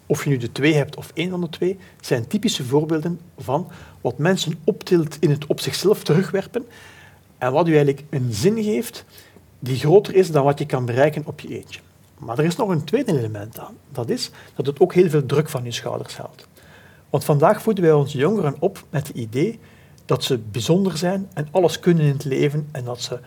of 0.06 0.24
je 0.24 0.30
nu 0.30 0.38
de 0.38 0.52
twee 0.52 0.74
hebt 0.74 0.96
of 0.96 1.12
één 1.14 1.30
van 1.30 1.42
de 1.42 1.50
twee, 1.50 1.78
zijn 2.02 2.28
typische 2.28 2.64
voorbeelden 2.64 3.20
van 3.38 3.68
wat 4.02 4.18
mensen 4.18 4.60
optilt 4.64 5.18
in 5.20 5.30
het 5.30 5.46
op 5.46 5.60
zichzelf 5.60 6.04
terugwerpen 6.04 6.66
en 7.38 7.52
wat 7.52 7.68
u 7.68 7.76
eigenlijk 7.76 8.04
een 8.10 8.34
zin 8.34 8.64
geeft 8.64 9.06
die 9.60 9.78
groter 9.78 10.16
is 10.16 10.32
dan 10.32 10.44
wat 10.44 10.60
je 10.60 10.66
kan 10.66 10.86
bereiken 10.86 11.26
op 11.26 11.40
je 11.40 11.58
eentje. 11.58 11.80
Maar 12.18 12.40
er 12.40 12.46
is 12.46 12.56
nog 12.56 12.70
een 12.70 12.84
tweede 12.84 13.18
element 13.18 13.60
aan. 13.60 13.78
Dat 13.92 14.10
is 14.10 14.32
dat 14.56 14.66
het 14.66 14.80
ook 14.80 14.94
heel 14.94 15.10
veel 15.10 15.26
druk 15.26 15.50
van 15.50 15.64
je 15.64 15.72
schouders 15.72 16.18
haalt. 16.18 16.48
Want 17.10 17.24
vandaag 17.24 17.62
voeden 17.62 17.84
wij 17.84 17.94
onze 17.94 18.18
jongeren 18.18 18.56
op 18.60 18.84
met 18.90 19.08
het 19.08 19.18
idee 19.18 19.60
dat 20.06 20.24
ze 20.24 20.38
bijzonder 20.38 20.98
zijn 20.98 21.30
en 21.34 21.48
alles 21.52 21.80
kunnen 21.80 22.04
in 22.04 22.12
het 22.12 22.26
leven 22.26 22.70
en 22.72 22.84
dat 22.84 23.02
ze 23.02 23.20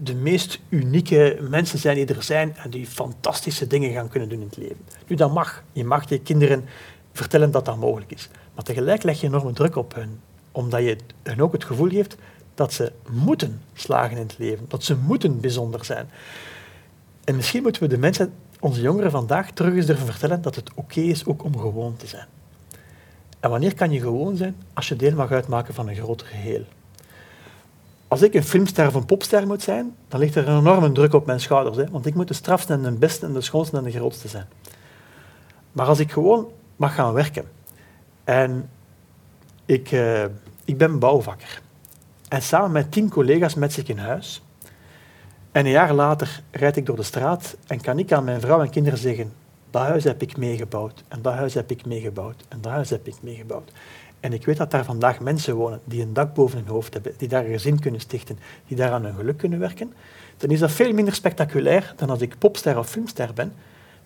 de, 0.00 0.14
meest 0.14 0.60
unieke 0.68 1.38
mensen 1.48 1.78
zijn 1.78 1.96
die 1.96 2.06
er 2.06 2.22
zijn 2.22 2.56
en 2.56 2.70
die 2.70 2.86
fantastische 2.86 3.66
dingen 3.66 3.92
gaan 3.92 4.08
kunnen 4.08 4.28
doen 4.28 4.40
in 4.40 4.46
het 4.46 4.56
leven. 4.56 4.80
Nu, 5.06 5.16
dat 5.16 5.32
mag. 5.32 5.62
Je 5.72 5.84
mag 5.84 6.08
je 6.08 6.20
kinderen 6.20 6.64
vertellen 7.12 7.50
dat 7.50 7.64
dat 7.64 7.76
mogelijk 7.76 8.12
is. 8.12 8.28
Maar 8.54 8.64
tegelijk 8.64 9.02
leg 9.02 9.20
je 9.20 9.26
enorme 9.26 9.52
druk 9.52 9.76
op 9.76 9.94
hen, 9.94 10.20
omdat 10.52 10.80
je 10.80 10.96
hen 11.22 11.40
ook 11.40 11.52
het 11.52 11.64
gevoel 11.64 11.88
geeft 11.88 12.16
dat 12.58 12.72
ze 12.72 12.92
moeten 13.10 13.60
slagen 13.74 14.16
in 14.16 14.22
het 14.22 14.38
leven, 14.38 14.64
dat 14.68 14.84
ze 14.84 14.96
moeten 14.96 15.40
bijzonder 15.40 15.84
zijn. 15.84 16.10
En 17.24 17.36
misschien 17.36 17.62
moeten 17.62 17.82
we 17.82 17.88
de 17.88 17.98
mensen, 17.98 18.32
onze 18.60 18.80
jongeren 18.80 19.10
vandaag, 19.10 19.50
terug 19.50 19.74
eens 19.74 19.86
durven 19.86 20.06
vertellen 20.06 20.42
dat 20.42 20.54
het 20.54 20.70
oké 20.74 21.00
is 21.00 21.26
ook 21.26 21.44
om 21.44 21.58
gewoon 21.58 21.96
te 21.96 22.06
zijn. 22.06 22.26
En 23.40 23.50
wanneer 23.50 23.74
kan 23.74 23.90
je 23.90 24.00
gewoon 24.00 24.36
zijn? 24.36 24.56
Als 24.74 24.88
je 24.88 24.96
deel 24.96 25.14
mag 25.14 25.30
uitmaken 25.30 25.74
van 25.74 25.88
een 25.88 25.94
groter 25.94 26.26
geheel. 26.26 26.64
Als 28.08 28.22
ik 28.22 28.34
een 28.34 28.44
filmster 28.44 28.86
of 28.86 28.94
een 28.94 29.06
popster 29.06 29.46
moet 29.46 29.62
zijn, 29.62 29.94
dan 30.08 30.20
ligt 30.20 30.34
er 30.34 30.48
een 30.48 30.58
enorme 30.58 30.92
druk 30.92 31.14
op 31.14 31.26
mijn 31.26 31.40
schouders. 31.40 31.76
Hè? 31.76 31.90
Want 31.90 32.06
ik 32.06 32.14
moet 32.14 32.28
de 32.28 32.34
strafste 32.34 32.72
en 32.72 32.82
de 32.82 32.90
beste 32.90 33.26
en 33.26 33.32
de 33.32 33.40
schoonste 33.40 33.76
en 33.76 33.84
de 33.84 33.90
grootste 33.90 34.28
zijn. 34.28 34.46
Maar 35.72 35.86
als 35.86 35.98
ik 35.98 36.12
gewoon 36.12 36.48
mag 36.76 36.94
gaan 36.94 37.12
werken 37.12 37.44
en 38.24 38.70
ik, 39.64 39.92
uh, 39.92 40.24
ik 40.64 40.78
ben 40.78 40.98
bouwvakker 40.98 41.60
en 42.28 42.42
samen 42.42 42.72
met 42.72 42.92
tien 42.92 43.08
collega's 43.08 43.54
met 43.54 43.72
zich 43.72 43.88
in 43.88 43.98
huis. 43.98 44.42
En 45.52 45.64
een 45.64 45.70
jaar 45.70 45.94
later 45.94 46.42
rijd 46.50 46.76
ik 46.76 46.86
door 46.86 46.96
de 46.96 47.02
straat 47.02 47.56
en 47.66 47.80
kan 47.80 47.98
ik 47.98 48.12
aan 48.12 48.24
mijn 48.24 48.40
vrouw 48.40 48.60
en 48.60 48.70
kinderen 48.70 48.98
zeggen, 48.98 49.32
dat 49.70 49.82
huis 49.82 50.04
heb 50.04 50.22
ik 50.22 50.36
meegebouwd, 50.36 51.04
en 51.08 51.22
dat 51.22 51.34
huis 51.34 51.54
heb 51.54 51.70
ik 51.70 51.86
meegebouwd, 51.86 52.44
en 52.48 52.60
dat 52.60 52.72
huis 52.72 52.90
heb 52.90 53.06
ik 53.06 53.16
meegebouwd. 53.22 53.72
En 54.20 54.32
ik 54.32 54.44
weet 54.44 54.56
dat 54.56 54.70
daar 54.70 54.84
vandaag 54.84 55.20
mensen 55.20 55.54
wonen 55.54 55.80
die 55.84 56.02
een 56.02 56.12
dak 56.12 56.34
boven 56.34 56.58
hun 56.58 56.68
hoofd 56.68 56.92
hebben, 56.92 57.12
die 57.16 57.28
daar 57.28 57.44
een 57.44 57.52
gezin 57.52 57.80
kunnen 57.80 58.00
stichten, 58.00 58.38
die 58.66 58.76
daar 58.76 58.90
aan 58.90 59.04
hun 59.04 59.14
geluk 59.14 59.36
kunnen 59.36 59.58
werken. 59.58 59.92
Dan 60.36 60.50
is 60.50 60.58
dat 60.58 60.70
veel 60.70 60.92
minder 60.92 61.14
spectaculair 61.14 61.92
dan 61.96 62.10
als 62.10 62.20
ik 62.20 62.38
popster 62.38 62.78
of 62.78 62.88
filmster 62.88 63.32
ben. 63.34 63.52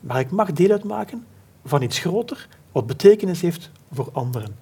Maar 0.00 0.20
ik 0.20 0.30
mag 0.30 0.52
deel 0.52 0.70
uitmaken 0.70 1.26
van 1.64 1.82
iets 1.82 1.98
groter, 1.98 2.48
wat 2.72 2.86
betekenis 2.86 3.40
heeft 3.40 3.70
voor 3.92 4.08
anderen. 4.12 4.56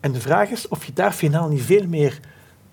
En 0.00 0.12
de 0.12 0.20
vraag 0.20 0.50
is 0.50 0.68
of 0.68 0.84
je 0.84 0.92
daar 0.92 1.12
finaal 1.12 1.48
niet 1.48 1.62
veel 1.62 1.86
meer 1.86 2.20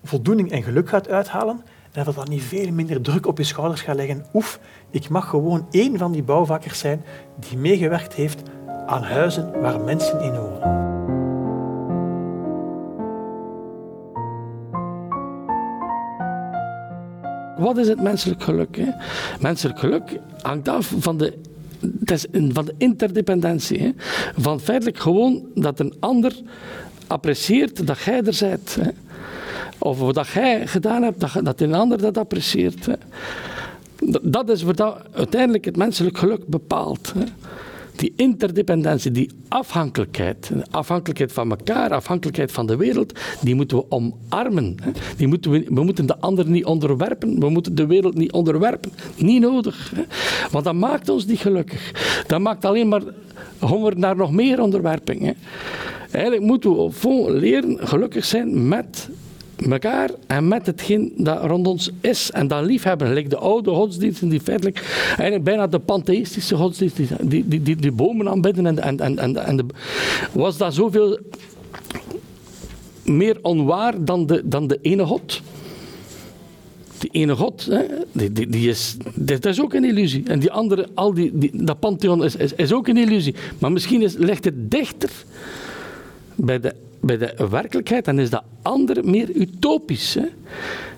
voldoening 0.02 0.50
en 0.50 0.62
geluk 0.62 0.88
gaat 0.88 1.08
uithalen 1.08 1.60
en 1.92 2.04
dat 2.04 2.14
dat 2.14 2.28
niet 2.28 2.42
veel 2.42 2.72
minder 2.72 3.00
druk 3.00 3.26
op 3.26 3.38
je 3.38 3.44
schouders 3.44 3.80
gaat 3.80 3.96
leggen. 3.96 4.24
Oef, 4.34 4.60
ik 4.90 5.08
mag 5.08 5.28
gewoon 5.28 5.66
één 5.70 5.98
van 5.98 6.12
die 6.12 6.22
bouwvakkers 6.22 6.78
zijn 6.78 7.02
die 7.48 7.58
meegewerkt 7.58 8.14
heeft 8.14 8.42
aan 8.86 9.02
huizen 9.02 9.60
waar 9.60 9.80
mensen 9.80 10.20
in 10.20 10.32
wonen. 10.32 10.88
Wat 17.58 17.76
is 17.76 17.88
het 17.88 18.02
menselijk 18.02 18.42
geluk? 18.42 18.76
Hè? 18.76 18.90
Menselijk 19.40 19.78
geluk 19.78 20.18
hangt 20.42 20.68
af 20.68 20.94
van 20.98 21.16
de 21.16 21.38
het 22.00 22.10
is 22.10 22.26
van 22.52 22.64
de 22.64 22.74
interdependentie. 22.78 23.80
Hè? 23.80 23.90
Van 24.36 24.60
feitelijk 24.60 24.98
gewoon 24.98 25.46
dat 25.54 25.80
een 25.80 25.94
ander 26.00 26.40
apprecieert 27.06 27.86
dat 27.86 27.98
jij 27.98 28.22
er 28.22 28.36
bent. 28.40 28.76
Hè? 28.80 28.90
Of 29.80 29.98
wat 29.98 30.28
jij 30.28 30.66
gedaan 30.66 31.02
hebt, 31.02 31.44
dat, 31.44 31.60
een 31.60 31.74
ander 31.74 31.98
dat 31.98 32.18
apprecieert. 32.18 32.86
Hè. 32.86 32.94
Dat 34.22 34.48
is 34.48 34.62
wat 34.62 34.80
uiteindelijk 35.12 35.64
het 35.64 35.76
menselijk 35.76 36.18
geluk 36.18 36.46
bepaalt. 36.46 37.12
Hè. 37.18 37.24
Die 37.96 38.12
interdependentie, 38.16 39.10
die 39.10 39.30
afhankelijkheid, 39.48 40.50
afhankelijkheid 40.70 41.32
van 41.32 41.50
elkaar, 41.50 41.92
afhankelijkheid 41.92 42.52
van 42.52 42.66
de 42.66 42.76
wereld, 42.76 43.18
die 43.40 43.54
moeten 43.54 43.76
we 43.76 43.84
omarmen. 43.88 44.76
Die 45.16 45.26
moeten 45.26 45.50
we, 45.50 45.64
we 45.68 45.82
moeten 45.84 46.06
de 46.06 46.18
ander 46.18 46.48
niet 46.48 46.64
onderwerpen, 46.64 47.40
we 47.40 47.48
moeten 47.48 47.74
de 47.74 47.86
wereld 47.86 48.14
niet 48.14 48.32
onderwerpen. 48.32 48.92
Niet 49.16 49.40
nodig. 49.40 49.92
Want 50.50 50.64
dat 50.64 50.74
maakt 50.74 51.08
ons 51.08 51.26
niet 51.26 51.38
gelukkig. 51.38 51.92
Dat 52.26 52.40
maakt 52.40 52.64
alleen 52.64 52.88
maar 52.88 53.02
honger 53.58 53.98
naar 53.98 54.16
nog 54.16 54.32
meer 54.32 54.60
onderwerping. 54.60 55.34
Eigenlijk 56.10 56.42
moeten 56.42 56.76
we 56.76 57.26
leren 57.28 57.88
gelukkig 57.88 58.24
zijn 58.24 58.68
met 58.68 59.08
elkaar 59.68 60.10
en 60.26 60.48
met 60.48 60.66
hetgeen 60.66 61.12
dat 61.16 61.44
rond 61.44 61.66
ons 61.66 61.90
is 62.00 62.30
en 62.30 62.48
dat 62.48 62.64
liefhebben. 62.64 63.12
Like 63.12 63.28
de 63.28 63.36
oude 63.36 63.70
godsdiensten 63.70 64.28
die 64.28 64.40
feitelijk 64.40 65.04
eigenlijk 65.06 65.44
bijna 65.44 65.66
de 65.66 65.78
pantheïstische 65.78 66.56
godsdiensten 66.56 67.28
die, 67.28 67.48
die, 67.48 67.62
die, 67.62 67.76
die 67.76 67.92
bomen 67.92 68.28
aanbidden 68.28 68.66
en, 68.66 68.78
en, 68.78 69.00
en, 69.00 69.18
en, 69.18 69.36
en 69.36 69.56
de, 69.56 69.64
was 70.32 70.56
dat 70.56 70.74
zoveel 70.74 71.18
meer 73.04 73.38
onwaar 73.42 74.04
dan 74.04 74.26
de, 74.26 74.42
dan 74.44 74.66
de 74.66 74.78
ene 74.82 75.04
god. 75.04 75.42
die 76.98 77.10
ene 77.10 77.36
God, 77.36 77.66
hè, 77.66 77.82
die, 78.12 78.32
die, 78.32 78.46
die 78.46 78.68
is, 78.68 78.96
dat 79.14 79.44
is 79.46 79.60
ook 79.60 79.74
een 79.74 79.84
illusie. 79.84 80.22
En 80.26 80.38
die 80.38 80.50
andere, 80.50 80.88
al 80.94 81.14
die, 81.14 81.50
dat 81.52 81.80
pantheon 81.80 82.24
is, 82.24 82.36
is, 82.36 82.52
is 82.54 82.72
ook 82.72 82.88
een 82.88 82.96
illusie. 82.96 83.34
Maar 83.58 83.72
misschien 83.72 84.02
is, 84.02 84.14
ligt 84.16 84.44
het 84.44 84.70
dichter 84.70 85.10
bij 86.34 86.60
de, 86.60 86.74
bij 87.00 87.18
de 87.18 87.46
werkelijkheid 87.50 88.08
en 88.08 88.18
is 88.18 88.30
dat 88.30 88.42
andere 88.62 89.02
meer 89.02 89.30
utopisch. 89.30 90.14
Hè? 90.14 90.26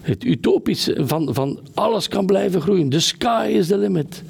Het 0.01 0.25
utopische 0.25 1.07
van, 1.07 1.35
van 1.35 1.59
alles 1.75 2.09
kan 2.09 2.27
blijven 2.27 2.61
groeien. 2.61 2.89
The 2.89 3.01
sky 3.01 3.51
is 3.55 3.67
the 3.67 3.79
limit. 3.79 4.23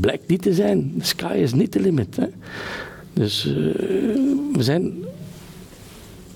Blijkt 0.00 0.28
niet 0.28 0.42
te 0.42 0.54
zijn. 0.54 0.94
The 0.98 1.06
sky 1.06 1.34
is 1.34 1.52
niet 1.52 1.70
the 1.70 1.80
limit. 1.80 2.16
Hè? 2.16 2.26
Dus 3.12 3.46
uh, 3.46 3.54
we 4.52 4.62
zijn 4.62 5.04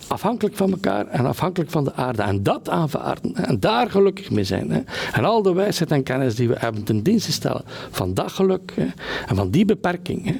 afhankelijk 0.06 0.56
van 0.56 0.70
elkaar 0.70 1.06
en 1.06 1.26
afhankelijk 1.26 1.70
van 1.70 1.84
de 1.84 1.94
aarde. 1.94 2.22
En 2.22 2.42
dat 2.42 2.68
aanvaarden 2.68 3.34
en 3.34 3.60
daar 3.60 3.90
gelukkig 3.90 4.30
mee 4.30 4.44
zijn. 4.44 4.70
Hè. 4.70 4.80
En 5.12 5.24
al 5.24 5.42
de 5.42 5.52
wijsheid 5.52 5.90
en 5.90 6.02
kennis 6.02 6.34
die 6.34 6.48
we 6.48 6.54
hebben 6.58 6.82
ten 6.82 7.02
dienste 7.02 7.32
stellen 7.32 7.62
van 7.90 8.14
dat 8.14 8.32
geluk 8.32 8.72
hè, 8.74 8.86
en 9.26 9.36
van 9.36 9.50
die 9.50 9.64
beperking. 9.64 10.24
Hè. 10.24 10.36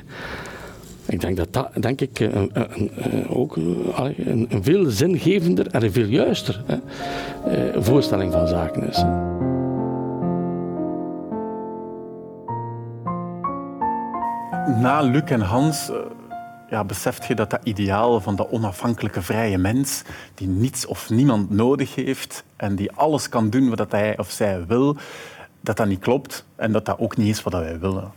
Ik 1.09 1.21
denk 1.21 1.37
dat 1.37 1.53
dat 1.53 1.71
denk 1.81 2.01
ik, 2.01 2.21
een, 2.21 2.51
een, 2.53 2.90
een, 2.95 3.29
ook 3.29 3.57
een, 3.57 4.47
een, 4.49 4.62
veel 4.62 4.90
zingevender 4.90 5.66
en 5.66 5.83
een 5.83 5.92
veel 5.92 6.07
juister 6.07 6.62
hè, 6.66 7.83
voorstelling 7.83 8.33
van 8.33 8.49
zaken 8.49 8.88
is. 8.88 9.05
Na 14.81 15.01
Luc 15.01 15.23
en 15.23 15.40
Hans 15.40 15.90
ja, 16.71 16.85
beseft 16.85 17.27
je 17.27 17.35
dat 17.35 17.51
dat 17.51 17.61
ideaal 17.62 18.21
van 18.21 18.37
dat 18.37 18.49
onafhankelijke 18.51 19.23
vrije 19.23 19.59
mens, 19.59 20.03
die 20.35 20.49
niets 20.49 20.87
of 20.87 21.11
niemand 21.11 21.51
nodig 21.51 21.95
heeft 21.95 22.45
en 22.57 22.77
die 22.77 22.92
alles 22.92 23.29
kan 23.29 23.51
doen 23.51 23.75
wat 23.75 23.90
hij 23.90 24.19
of 24.19 24.31
zij 24.31 24.66
wil, 24.66 24.97
dat 25.61 25.77
dat 25.77 25.87
niet 25.87 26.01
klopt 26.01 26.47
en 26.57 26.73
dat 26.73 26.85
dat 26.85 26.99
ook 26.99 27.16
niet 27.16 27.29
is 27.29 27.42
wat 27.42 27.53
wij 27.53 27.79
willen. 27.79 28.12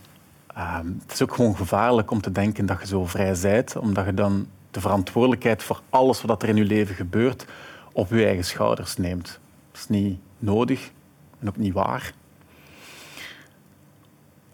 Uh, 0.59 0.79
het 1.01 1.13
is 1.13 1.21
ook 1.21 1.33
gewoon 1.33 1.55
gevaarlijk 1.55 2.11
om 2.11 2.21
te 2.21 2.31
denken 2.31 2.65
dat 2.65 2.79
je 2.79 2.87
zo 2.87 3.05
vrij 3.05 3.35
bent, 3.41 3.75
omdat 3.75 4.05
je 4.05 4.13
dan 4.13 4.47
de 4.71 4.81
verantwoordelijkheid 4.81 5.63
voor 5.63 5.81
alles 5.89 6.21
wat 6.21 6.43
er 6.43 6.49
in 6.49 6.55
je 6.55 6.65
leven 6.65 6.95
gebeurt 6.95 7.45
op 7.91 8.09
je 8.09 8.25
eigen 8.25 8.45
schouders 8.45 8.97
neemt. 8.97 9.39
Dat 9.71 9.81
is 9.81 9.87
niet 9.87 10.19
nodig 10.39 10.91
en 11.39 11.47
ook 11.47 11.57
niet 11.57 11.73
waar. 11.73 12.13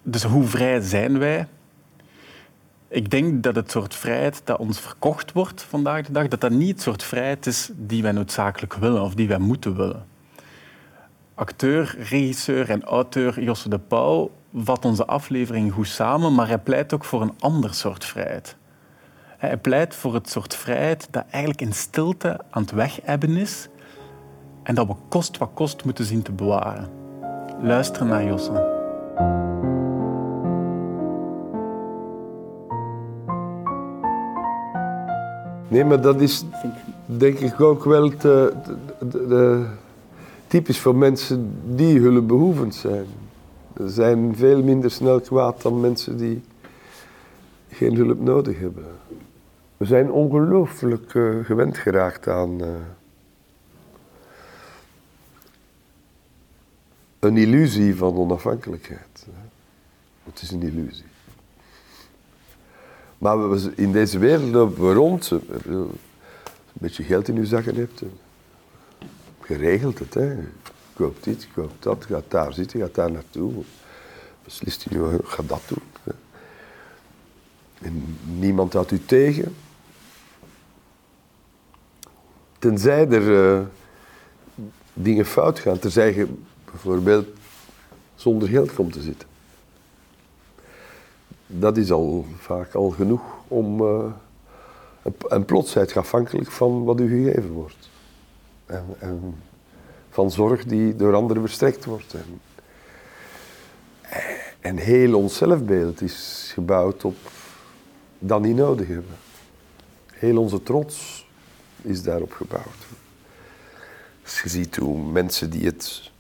Dus 0.02 0.24
hoe 0.24 0.44
vrij 0.44 0.80
zijn 0.82 1.20
wij? 1.20 1.48
Ik 2.88 3.10
denk 3.10 3.44
dat 3.44 3.56
het 3.56 3.72
soort 3.72 3.96
vrijheid 3.96 4.42
dat 4.44 4.60
ons 4.60 4.80
verkocht 4.80 5.32
wordt 5.32 5.62
vandaag 5.62 6.06
de 6.06 6.12
dag, 6.12 6.28
dat 6.28 6.42
dat 6.42 6.52
niet 6.52 6.72
het 6.72 6.82
soort 6.82 7.04
vrijheid 7.04 7.46
is 7.46 7.70
die 7.74 8.02
wij 8.02 8.12
noodzakelijk 8.12 8.74
willen 8.74 9.02
of 9.02 9.16
die 9.16 9.28
wij 9.28 9.40
moeten 9.40 9.76
willen. 9.76 10.06
Acteur, 11.34 11.96
regisseur 11.98 12.70
en 12.70 12.84
auteur 12.84 13.44
Josse 13.44 13.70
de 13.70 13.80
Pauw 13.80 14.32
vat 14.56 14.86
onze 14.86 15.06
aflevering 15.06 15.74
goed 15.74 15.88
samen, 15.88 16.34
maar 16.34 16.48
hij 16.48 16.58
pleit 16.58 16.94
ook 16.94 17.04
voor 17.04 17.22
een 17.22 17.34
ander 17.40 17.74
soort 17.74 18.06
vrijheid. 18.06 18.56
Hij 19.38 19.58
pleit 19.58 19.96
voor 19.96 20.14
het 20.14 20.30
soort 20.30 20.56
vrijheid 20.56 21.08
dat 21.12 21.26
eigenlijk 21.30 21.62
in 21.62 21.74
stilte 21.74 22.40
aan 22.50 22.62
het 22.62 22.72
wegebben 22.72 23.38
is 23.38 23.68
en 24.64 24.76
dat 24.76 24.88
we 24.88 24.94
kost 25.10 25.38
wat 25.38 25.50
kost 25.54 25.86
moeten 25.86 26.06
zien 26.06 26.22
te 26.22 26.32
bewaren. 26.32 26.90
Luister 27.62 28.06
naar 28.06 28.26
Josse. 28.26 28.74
Nee, 35.68 35.86
maar 35.86 36.02
dat 36.02 36.22
is 36.22 36.44
denk 37.06 37.40
ik 37.40 37.62
ook 37.62 37.84
wel 37.84 38.10
te, 38.10 38.54
de, 39.00 39.28
de, 39.28 39.66
typisch 40.48 40.80
voor 40.80 40.96
mensen 40.96 41.60
die 41.76 42.00
hulpbehoevend 42.00 42.76
zijn. 42.76 43.06
Zijn 43.84 44.36
veel 44.36 44.64
minder 44.64 44.92
snel 44.92 45.20
kwaad 45.22 45.62
dan 45.62 45.80
mensen 45.80 46.18
die 46.18 46.44
geen 47.70 47.96
hulp 47.96 48.20
nodig 48.20 48.60
hebben. 48.60 48.86
We 49.78 49.86
zijn 49.86 50.12
ongelooflijk 50.12 51.14
uh, 51.14 51.46
gewend 51.46 51.78
geraakt 51.78 52.28
aan 52.28 52.64
uh, 52.64 52.68
een 57.20 57.38
illusie 57.38 57.96
van 57.96 58.16
onafhankelijkheid. 58.16 59.28
Het 60.24 60.42
is 60.42 60.52
een 60.52 60.62
illusie. 60.62 61.06
Maar 63.18 63.50
we, 63.50 63.72
in 63.76 63.92
deze 63.92 64.20
wereld 64.20 64.52
lopen 64.52 64.88
we 64.88 64.94
rond. 64.94 65.32
Een 65.66 65.90
beetje 66.74 67.04
geld 67.04 67.28
in 67.28 67.36
je 67.36 67.46
zakken 67.46 67.76
hebt. 67.76 68.04
Geregeld 69.40 70.00
het, 70.00 70.14
hè. 70.14 70.36
Koop 70.96 71.24
dit, 71.24 71.48
koop 71.54 71.72
dat, 71.80 72.06
gaat 72.06 72.24
daar 72.28 72.54
zitten, 72.54 72.80
gaat 72.80 72.96
daar 72.96 73.12
naartoe. 73.12 73.54
Beslist 74.44 74.86
je, 74.90 75.20
ga 75.24 75.44
dat 75.44 75.62
doen. 75.68 76.16
En 77.82 78.18
niemand 78.40 78.74
houdt 78.74 78.92
u 78.92 79.06
tegen. 79.06 79.56
Tenzij 82.60 83.10
er 83.10 83.58
uh, 83.58 83.66
dingen 84.94 85.26
fout 85.26 85.60
gaan. 85.60 85.80
Tenzij 85.80 86.16
je 86.16 86.28
bijvoorbeeld 86.72 87.28
zonder 88.16 88.48
geld 88.48 88.74
komt 88.74 88.94
te 88.94 89.02
zitten 89.02 89.28
dat 91.48 91.78
is 91.78 91.92
al 91.92 92.26
vaak 92.38 92.74
al 92.74 92.90
genoeg 92.90 93.22
om. 93.48 93.82
Uh, 93.82 94.06
en 95.30 95.46
plots 95.46 95.78
afhankelijk 95.78 96.52
van 96.52 96.84
wat 96.84 97.00
u 97.00 97.08
gegeven 97.08 97.52
wordt. 97.52 97.90
En, 98.66 98.86
en, 99.00 99.36
van 100.16 100.32
zorg 100.32 100.66
die 100.66 100.96
door 100.96 101.14
anderen 101.16 101.42
verstrekt 101.42 101.86
wordt. 101.86 102.14
En, 102.14 102.42
en 104.60 104.78
heel 104.78 105.16
ons 105.16 105.38
zelfbeeld 105.38 106.02
is 106.02 106.50
gebouwd 106.54 107.06
op 107.06 107.16
dat 108.20 108.42
niet 108.42 108.56
nodig 108.56 108.88
hebben. 108.88 109.16
Heel 110.14 110.38
onze 110.38 110.64
trots 110.64 111.26
is 111.82 112.04
daarop 112.04 112.32
gebouwd. 112.32 112.86
Als 114.24 114.42
je 114.42 114.50
ziet 114.50 114.76
hoe 114.76 115.12
mensen 115.12 115.50
die 115.50 115.66
het 115.66 116.12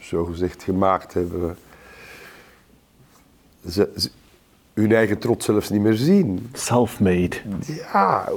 zogezegd 0.00 0.62
gemaakt 0.62 1.14
hebben, 1.14 1.56
ze, 3.68 4.10
hun 4.74 4.92
eigen 4.92 5.18
trots 5.18 5.44
zelfs 5.44 5.70
niet 5.70 5.80
meer 5.80 5.96
zien. 5.96 6.48
Self-made. 6.52 7.36
Ja, 7.66 8.28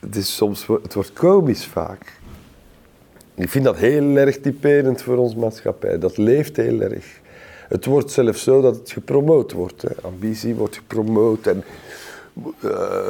het, 0.00 0.16
is 0.16 0.36
soms, 0.36 0.66
het 0.66 0.94
wordt 0.94 1.12
komisch 1.12 1.66
vaak. 1.66 2.17
Ik 3.38 3.48
vind 3.48 3.64
dat 3.64 3.76
heel 3.76 4.16
erg 4.16 4.40
typerend 4.40 5.02
voor 5.02 5.16
onze 5.16 5.38
maatschappij. 5.38 5.98
Dat 5.98 6.16
leeft 6.16 6.56
heel 6.56 6.80
erg. 6.80 7.20
Het 7.68 7.84
wordt 7.84 8.10
zelfs 8.10 8.42
zo 8.42 8.60
dat 8.60 8.76
het 8.76 8.90
gepromoot 8.90 9.52
wordt. 9.52 10.02
Ambitie 10.02 10.54
wordt 10.54 10.76
gepromoot 10.76 11.46
en 11.46 11.64
uh, 12.60 13.08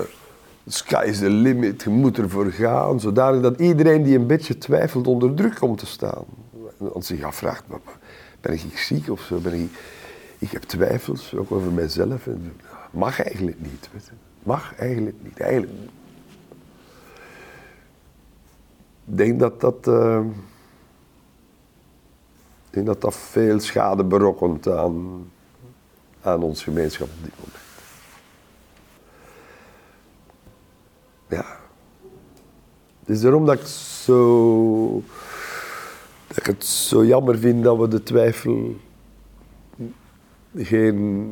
sky 0.66 1.04
is 1.06 1.18
the 1.18 1.30
limit, 1.30 1.82
je 1.82 1.90
moet 1.90 2.18
ervoor 2.18 2.50
gaan. 2.50 3.00
Zodanig 3.00 3.40
dat 3.40 3.60
iedereen 3.60 4.02
die 4.02 4.18
een 4.18 4.26
beetje 4.26 4.58
twijfelt 4.58 5.06
onder 5.06 5.34
druk 5.34 5.54
komt 5.54 5.78
te 5.78 5.86
staan. 5.86 6.24
En 6.94 7.02
zich 7.02 7.22
afvraagt, 7.22 7.64
ben 8.40 8.52
ik 8.52 8.78
ziek 8.78 9.10
of 9.10 9.20
zo? 9.20 9.38
Ben 9.38 9.52
ik 9.52 9.70
ik 10.38 10.50
heb 10.50 10.62
twijfels, 10.62 11.34
ook 11.34 11.52
over 11.52 11.72
mijzelf. 11.72 12.26
En 12.26 12.52
mag 12.90 13.22
eigenlijk 13.22 13.56
niet. 13.60 13.88
Mag 14.42 14.76
eigenlijk 14.76 15.16
niet. 15.22 15.40
Eigenlijk 15.40 15.72
Ik 15.72 15.90
denk 19.16 19.38
dat 19.40 19.60
dat, 19.60 19.86
ik 22.66 22.70
denk 22.70 22.86
dat 22.86 23.00
dat 23.00 23.14
veel 23.14 23.60
schade 23.60 24.04
berokkent 24.04 24.68
aan, 24.68 25.26
aan 26.22 26.42
ons 26.42 26.62
gemeenschap 26.62 27.08
op 27.08 27.24
dit 27.24 27.32
moment. 27.38 27.56
Ja. 31.28 31.58
Het 33.00 33.16
is 33.16 33.20
daarom 33.20 33.46
dat 33.46 33.60
ik, 33.60 33.66
zo, 33.66 35.02
dat 36.26 36.36
ik 36.36 36.46
het 36.46 36.64
zo 36.64 37.04
jammer 37.04 37.38
vind 37.38 37.64
dat 37.64 37.78
we 37.78 37.88
de 37.88 38.02
twijfel 38.02 38.76
geen 40.56 41.28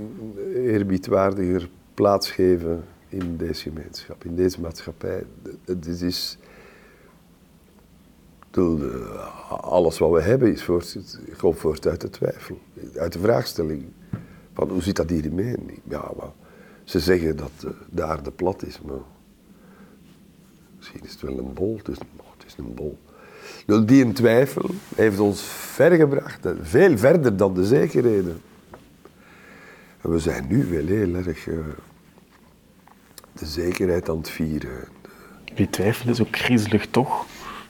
eerbiedwaardiger 0.55 1.69
plaats 1.95 2.31
geven 2.31 2.85
in 3.09 3.37
deze 3.37 3.62
gemeenschap, 3.62 4.25
in 4.25 4.35
deze 4.35 4.61
maatschappij. 4.61 5.25
Het 5.65 5.87
is, 5.87 6.39
alles 9.49 9.99
wat 9.99 10.11
we 10.11 10.21
hebben 10.21 10.53
is 10.53 10.64
voort, 10.64 11.19
komt 11.38 11.59
voort 11.59 11.87
uit 11.87 12.01
de 12.01 12.11
twijfel, 12.11 12.59
uit 12.97 13.12
de 13.12 13.19
vraagstelling 13.19 13.85
van 14.55 14.71
hoe 14.71 14.83
zit 14.83 14.97
dat 14.97 15.11
hiermee? 15.11 15.57
Ja, 15.88 16.11
maar 16.16 16.31
ze 16.85 17.01
zeggen 17.01 17.37
dat 17.37 17.75
de 17.90 18.05
aarde 18.05 18.31
plat 18.31 18.66
is, 18.66 18.81
maar 18.81 18.97
misschien 20.77 21.01
is 21.05 21.12
het 21.12 21.21
wel 21.21 21.38
een 21.38 21.55
bol, 21.55 21.81
dus 21.83 21.99
het 21.99 22.47
is 22.47 22.55
een 22.59 22.75
bol. 22.75 22.99
Die 23.87 24.05
in 24.05 24.12
twijfel 24.12 24.71
heeft 24.95 25.19
ons 25.19 25.42
ver 25.42 25.92
gebracht, 25.92 26.47
veel 26.62 26.99
verder 26.99 27.37
dan 27.37 27.55
de 27.55 27.64
zekerheden 27.64 28.40
we 30.09 30.19
zijn 30.19 30.47
nu 30.49 30.64
wel 30.64 30.87
heel 30.87 31.14
erg 31.14 31.47
uh, 31.47 31.59
de 33.33 33.47
zekerheid 33.47 34.09
aan 34.09 34.16
het 34.16 34.31
vieren. 34.31 34.88
Die 35.55 35.71
twijfel 35.71 36.11
is 36.11 36.21
ook 36.21 36.37
griezelig, 36.37 36.87
toch? 36.87 37.27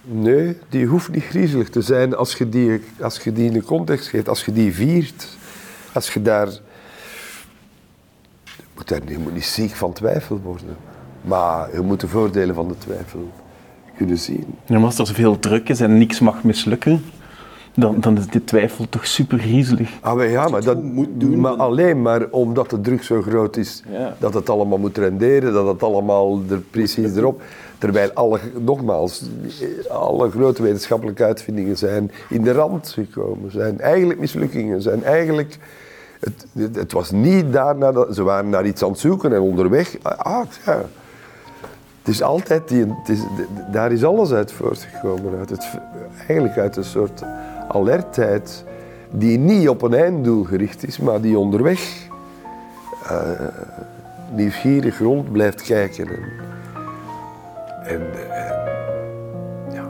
Nee, 0.09 0.57
die 0.69 0.87
hoeft 0.87 1.11
niet 1.11 1.25
griezelig 1.25 1.69
te 1.69 1.83
zijn 1.83 2.15
als 2.15 2.35
je 2.35 2.49
die, 2.49 2.83
als 3.01 3.19
je 3.19 3.33
die 3.33 3.51
in 3.51 3.55
een 3.55 3.65
context 3.65 4.09
geeft, 4.09 4.29
als 4.29 4.45
je 4.45 4.53
die 4.53 4.75
viert. 4.75 5.29
Als 5.93 6.15
je 6.15 6.23
daar... 6.23 6.49
Je 8.45 8.63
moet, 8.75 8.89
daar, 8.89 9.01
je 9.09 9.19
niet 9.33 9.45
ziek 9.45 9.75
van 9.75 9.93
twijfel 9.93 10.41
worden. 10.41 10.77
Maar 11.21 11.75
je 11.75 11.81
moet 11.81 12.01
de 12.01 12.09
voordelen 12.09 12.55
van 12.55 12.69
de 12.69 12.79
twijfel 12.79 13.33
kunnen 13.97 14.19
zien. 14.19 14.47
Maar 14.67 14.85
als 14.85 14.99
er 14.99 15.07
zoveel 15.07 15.39
druk 15.39 15.69
is 15.69 15.81
en 15.81 15.99
niks 15.99 16.21
mag 16.21 16.43
mislukken, 16.43 17.05
dan, 17.77 17.97
dan 18.01 18.19
is 18.19 18.27
die 18.27 18.45
twijfel 18.45 18.89
toch 18.89 19.07
super 19.07 19.39
griezelig. 19.39 19.91
Ah, 20.01 20.15
maar 20.15 20.29
ja, 20.29 20.49
maar, 20.49 20.65
dat, 20.65 20.83
maar 21.37 21.53
alleen 21.53 22.03
maar 22.03 22.27
omdat 22.31 22.71
de 22.71 22.81
druk 22.81 23.03
zo 23.03 23.23
groot 23.23 23.57
is, 23.57 23.83
Ja. 23.91 24.17
dat 24.19 24.35
het 24.35 24.51
allemaal 24.51 24.79
moet 24.79 24.99
renderen, 24.99 25.53
dat 25.53 25.67
het 25.67 25.83
allemaal 25.83 26.41
er 26.51 26.61
precies 26.61 27.17
erop... 27.17 27.43
Terwijl 27.79 28.11
alle, 28.13 28.39
nogmaals, 28.61 29.23
alle 29.89 30.31
grote 30.31 30.63
wetenschappelijke 30.63 31.25
uitvindingen 31.25 31.77
zijn 31.79 32.11
in 32.29 32.43
de 32.43 32.53
rand 32.53 32.89
gekomen, 32.89 33.51
zijn 33.51 33.81
eigenlijk 33.81 34.21
mislukkingen, 34.21 34.83
zijn 34.83 35.05
eigenlijk... 35.05 35.59
Het, 36.21 36.47
het, 36.53 36.77
het 36.77 36.93
was 36.93 37.11
niet 37.11 37.53
daarna, 37.53 37.93
dat, 37.93 38.15
ze 38.15 38.23
waren 38.23 38.51
naar 38.51 38.67
iets 38.67 38.83
aan 38.83 38.91
het 38.91 38.99
zoeken 38.99 39.33
en 39.33 39.41
onderweg, 39.41 39.97
ah, 40.03 40.45
ja. 40.67 40.85
Het 42.03 42.15
is 42.15 42.23
altijd, 42.23 42.69
die, 42.69 42.85
het 42.87 43.09
is, 43.09 43.21
daar 43.73 43.93
is 43.93 44.05
alles 44.05 44.33
uit 44.33 44.53
voortgekomen, 44.53 45.39
uit 45.39 45.51
het, 45.51 45.69
eigenlijk 46.19 46.59
uit 46.59 46.77
een 46.77 46.85
soort 46.85 47.23
alertheid 47.69 48.65
die 49.11 49.39
niet 49.39 49.69
op 49.69 49.83
een 49.83 49.95
einddoel 49.95 50.45
gericht 50.45 50.87
is, 50.87 50.99
maar 50.99 51.21
die 51.21 51.39
onderweg 51.39 52.09
eh, 53.09 53.31
nieuwsgierig 54.31 54.99
rond 54.99 55.33
blijft 55.33 55.63
kijken. 55.63 56.09
En, 57.83 58.01
en, 58.31 58.55
ja. 59.73 59.85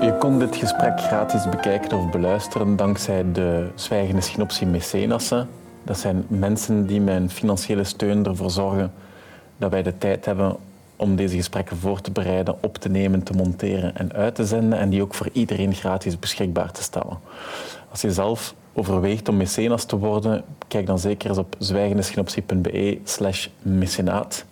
Je 0.00 0.16
kon 0.18 0.38
dit 0.38 0.56
gesprek 0.56 1.00
gratis 1.00 1.48
bekijken 1.48 1.98
of 1.98 2.10
beluisteren 2.10 2.76
dankzij 2.76 3.24
de 3.32 3.68
Zwijgende 3.74 4.20
Schinopsie 4.20 4.66
Mecenassen. 4.66 5.48
Dat 5.84 5.98
zijn 5.98 6.24
mensen 6.28 6.86
die 6.86 7.10
een 7.10 7.30
financiële 7.30 7.84
steun 7.84 8.26
ervoor 8.26 8.50
zorgen 8.50 8.92
dat 9.56 9.70
wij 9.70 9.82
de 9.82 9.98
tijd 9.98 10.24
hebben 10.24 10.56
om 10.96 11.16
deze 11.16 11.36
gesprekken 11.36 11.76
voor 11.76 12.00
te 12.00 12.10
bereiden, 12.10 12.56
op 12.60 12.78
te 12.78 12.88
nemen, 12.88 13.22
te 13.22 13.32
monteren 13.32 13.96
en 13.96 14.12
uit 14.12 14.34
te 14.34 14.46
zenden 14.46 14.78
en 14.78 14.88
die 14.88 15.02
ook 15.02 15.14
voor 15.14 15.28
iedereen 15.32 15.74
gratis 15.74 16.18
beschikbaar 16.18 16.72
te 16.72 16.82
stellen. 16.82 17.18
Als 17.90 18.00
je 18.00 18.12
zelf 18.12 18.54
overweegt 18.72 19.28
om 19.28 19.36
mecenas 19.36 19.84
te 19.84 19.98
worden, 19.98 20.44
kijk 20.68 20.86
dan 20.86 20.98
zeker 20.98 21.28
eens 21.28 21.38
op 21.38 21.56
zwijgendeschinoptie.be 21.58 22.98
slash 23.04 23.48
mecenaat. 23.62 24.44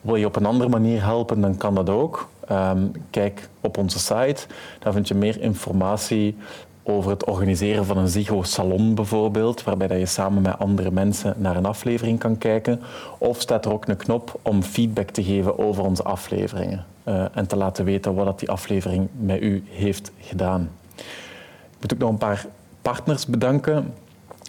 Wil 0.00 0.16
je 0.16 0.26
op 0.26 0.36
een 0.36 0.46
andere 0.46 0.70
manier 0.70 1.02
helpen, 1.02 1.40
dan 1.40 1.56
kan 1.56 1.74
dat 1.74 1.88
ook. 1.88 2.28
Ehm, 2.48 2.86
kijk 3.10 3.48
op 3.60 3.78
onze 3.78 3.98
site, 3.98 4.46
daar 4.78 4.92
vind 4.92 5.08
je 5.08 5.14
meer 5.14 5.40
informatie 5.40 6.36
over 6.84 7.10
het 7.10 7.24
organiseren 7.24 7.84
van 7.84 7.96
een 7.96 8.08
Zigo-salon 8.08 8.94
bijvoorbeeld, 8.94 9.62
waarbij 9.62 9.86
dat 9.86 9.98
je 9.98 10.06
samen 10.06 10.42
met 10.42 10.58
andere 10.58 10.90
mensen 10.90 11.34
naar 11.36 11.56
een 11.56 11.66
aflevering 11.66 12.18
kan 12.18 12.38
kijken. 12.38 12.80
Of 13.18 13.40
staat 13.40 13.64
er 13.64 13.72
ook 13.72 13.88
een 13.88 13.96
knop 13.96 14.40
om 14.42 14.62
feedback 14.62 15.10
te 15.10 15.24
geven 15.24 15.58
over 15.58 15.84
onze 15.84 16.02
afleveringen 16.02 16.84
eh, 17.02 17.24
en 17.32 17.46
te 17.46 17.56
laten 17.56 17.84
weten 17.84 18.14
wat 18.14 18.24
dat 18.24 18.38
die 18.38 18.50
aflevering 18.50 19.08
met 19.16 19.42
u 19.42 19.64
heeft 19.68 20.12
gedaan. 20.20 20.70
Ik 20.96 21.80
moet 21.80 21.92
ook 21.92 21.98
nog 21.98 22.10
een 22.10 22.18
paar 22.18 22.46
partners 22.82 23.26
bedanken. 23.26 23.94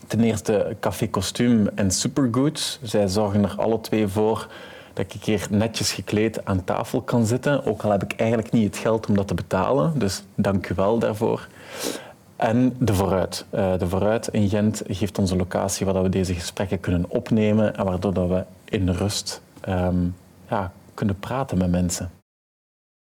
Ten 0.07 0.23
eerste 0.23 0.75
Café 0.79 1.07
Kostuum 1.07 1.67
en 1.75 1.91
Supergood. 1.91 2.79
Zij 2.81 3.07
zorgen 3.07 3.43
er 3.43 3.55
alle 3.57 3.81
twee 3.81 4.07
voor 4.07 4.47
dat 4.93 5.13
ik 5.13 5.19
keer 5.21 5.47
netjes 5.49 5.91
gekleed 5.91 6.45
aan 6.45 6.63
tafel 6.63 7.01
kan 7.01 7.25
zitten. 7.25 7.65
Ook 7.65 7.81
al 7.81 7.91
heb 7.91 8.03
ik 8.03 8.13
eigenlijk 8.19 8.51
niet 8.51 8.65
het 8.65 8.77
geld 8.77 9.07
om 9.07 9.15
dat 9.15 9.27
te 9.27 9.33
betalen. 9.33 9.99
Dus 9.99 10.23
dank 10.35 10.69
u 10.69 10.75
wel 10.75 10.99
daarvoor. 10.99 11.47
En 12.35 12.75
De 12.79 12.93
Vooruit. 12.93 13.45
Eh, 13.49 13.77
de 13.77 13.87
Vooruit 13.87 14.27
in 14.27 14.49
Gent 14.49 14.81
geeft 14.87 15.19
ons 15.19 15.31
een 15.31 15.37
locatie 15.37 15.85
waar 15.85 16.03
we 16.03 16.09
deze 16.09 16.33
gesprekken 16.33 16.79
kunnen 16.79 17.09
opnemen 17.09 17.75
en 17.75 17.85
waardoor 17.85 18.13
dat 18.13 18.27
we 18.27 18.43
in 18.65 18.89
rust 18.89 19.41
ehm, 19.61 20.07
ja, 20.49 20.71
kunnen 20.93 21.19
praten 21.19 21.57
met 21.57 21.71
mensen. 21.71 22.11